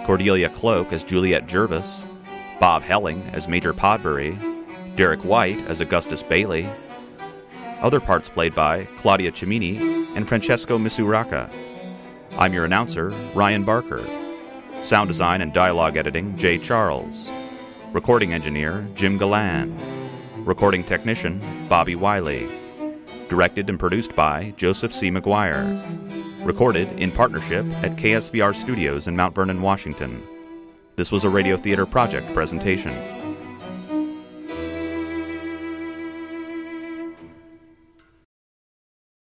Cordelia 0.06 0.48
Cloak 0.48 0.92
as 0.92 1.04
Juliet 1.04 1.46
Jervis, 1.46 2.02
Bob 2.60 2.82
Helling 2.82 3.22
as 3.32 3.46
Major 3.46 3.74
Podbury, 3.74 4.38
Derek 4.96 5.20
White 5.20 5.58
as 5.66 5.80
Augustus 5.80 6.22
Bailey. 6.22 6.66
Other 7.80 8.00
parts 8.00 8.28
played 8.28 8.54
by 8.54 8.84
Claudia 8.96 9.30
Cimini 9.30 9.76
and 10.16 10.26
Francesco 10.26 10.78
Misuraka. 10.78 11.52
I'm 12.38 12.54
your 12.54 12.64
announcer, 12.64 13.10
Ryan 13.34 13.64
Barker. 13.64 14.02
Sound 14.82 15.08
design 15.08 15.42
and 15.42 15.52
dialogue 15.52 15.96
editing, 15.96 16.36
Jay 16.38 16.56
Charles. 16.56 17.28
Recording 17.92 18.32
engineer, 18.32 18.88
Jim 18.94 19.18
Galan. 19.18 19.97
Recording 20.48 20.82
technician, 20.82 21.42
Bobby 21.68 21.94
Wiley. 21.94 22.48
Directed 23.28 23.68
and 23.68 23.78
produced 23.78 24.16
by 24.16 24.54
Joseph 24.56 24.94
C. 24.94 25.10
McGuire. 25.10 25.62
Recorded 26.42 26.88
in 26.98 27.12
partnership 27.12 27.66
at 27.84 27.96
KSVR 27.96 28.54
Studios 28.56 29.06
in 29.06 29.14
Mount 29.14 29.34
Vernon, 29.34 29.60
Washington. 29.60 30.22
This 30.96 31.12
was 31.12 31.24
a 31.24 31.28
Radio 31.28 31.58
Theater 31.58 31.84
Project 31.84 32.32
presentation. 32.32 33.17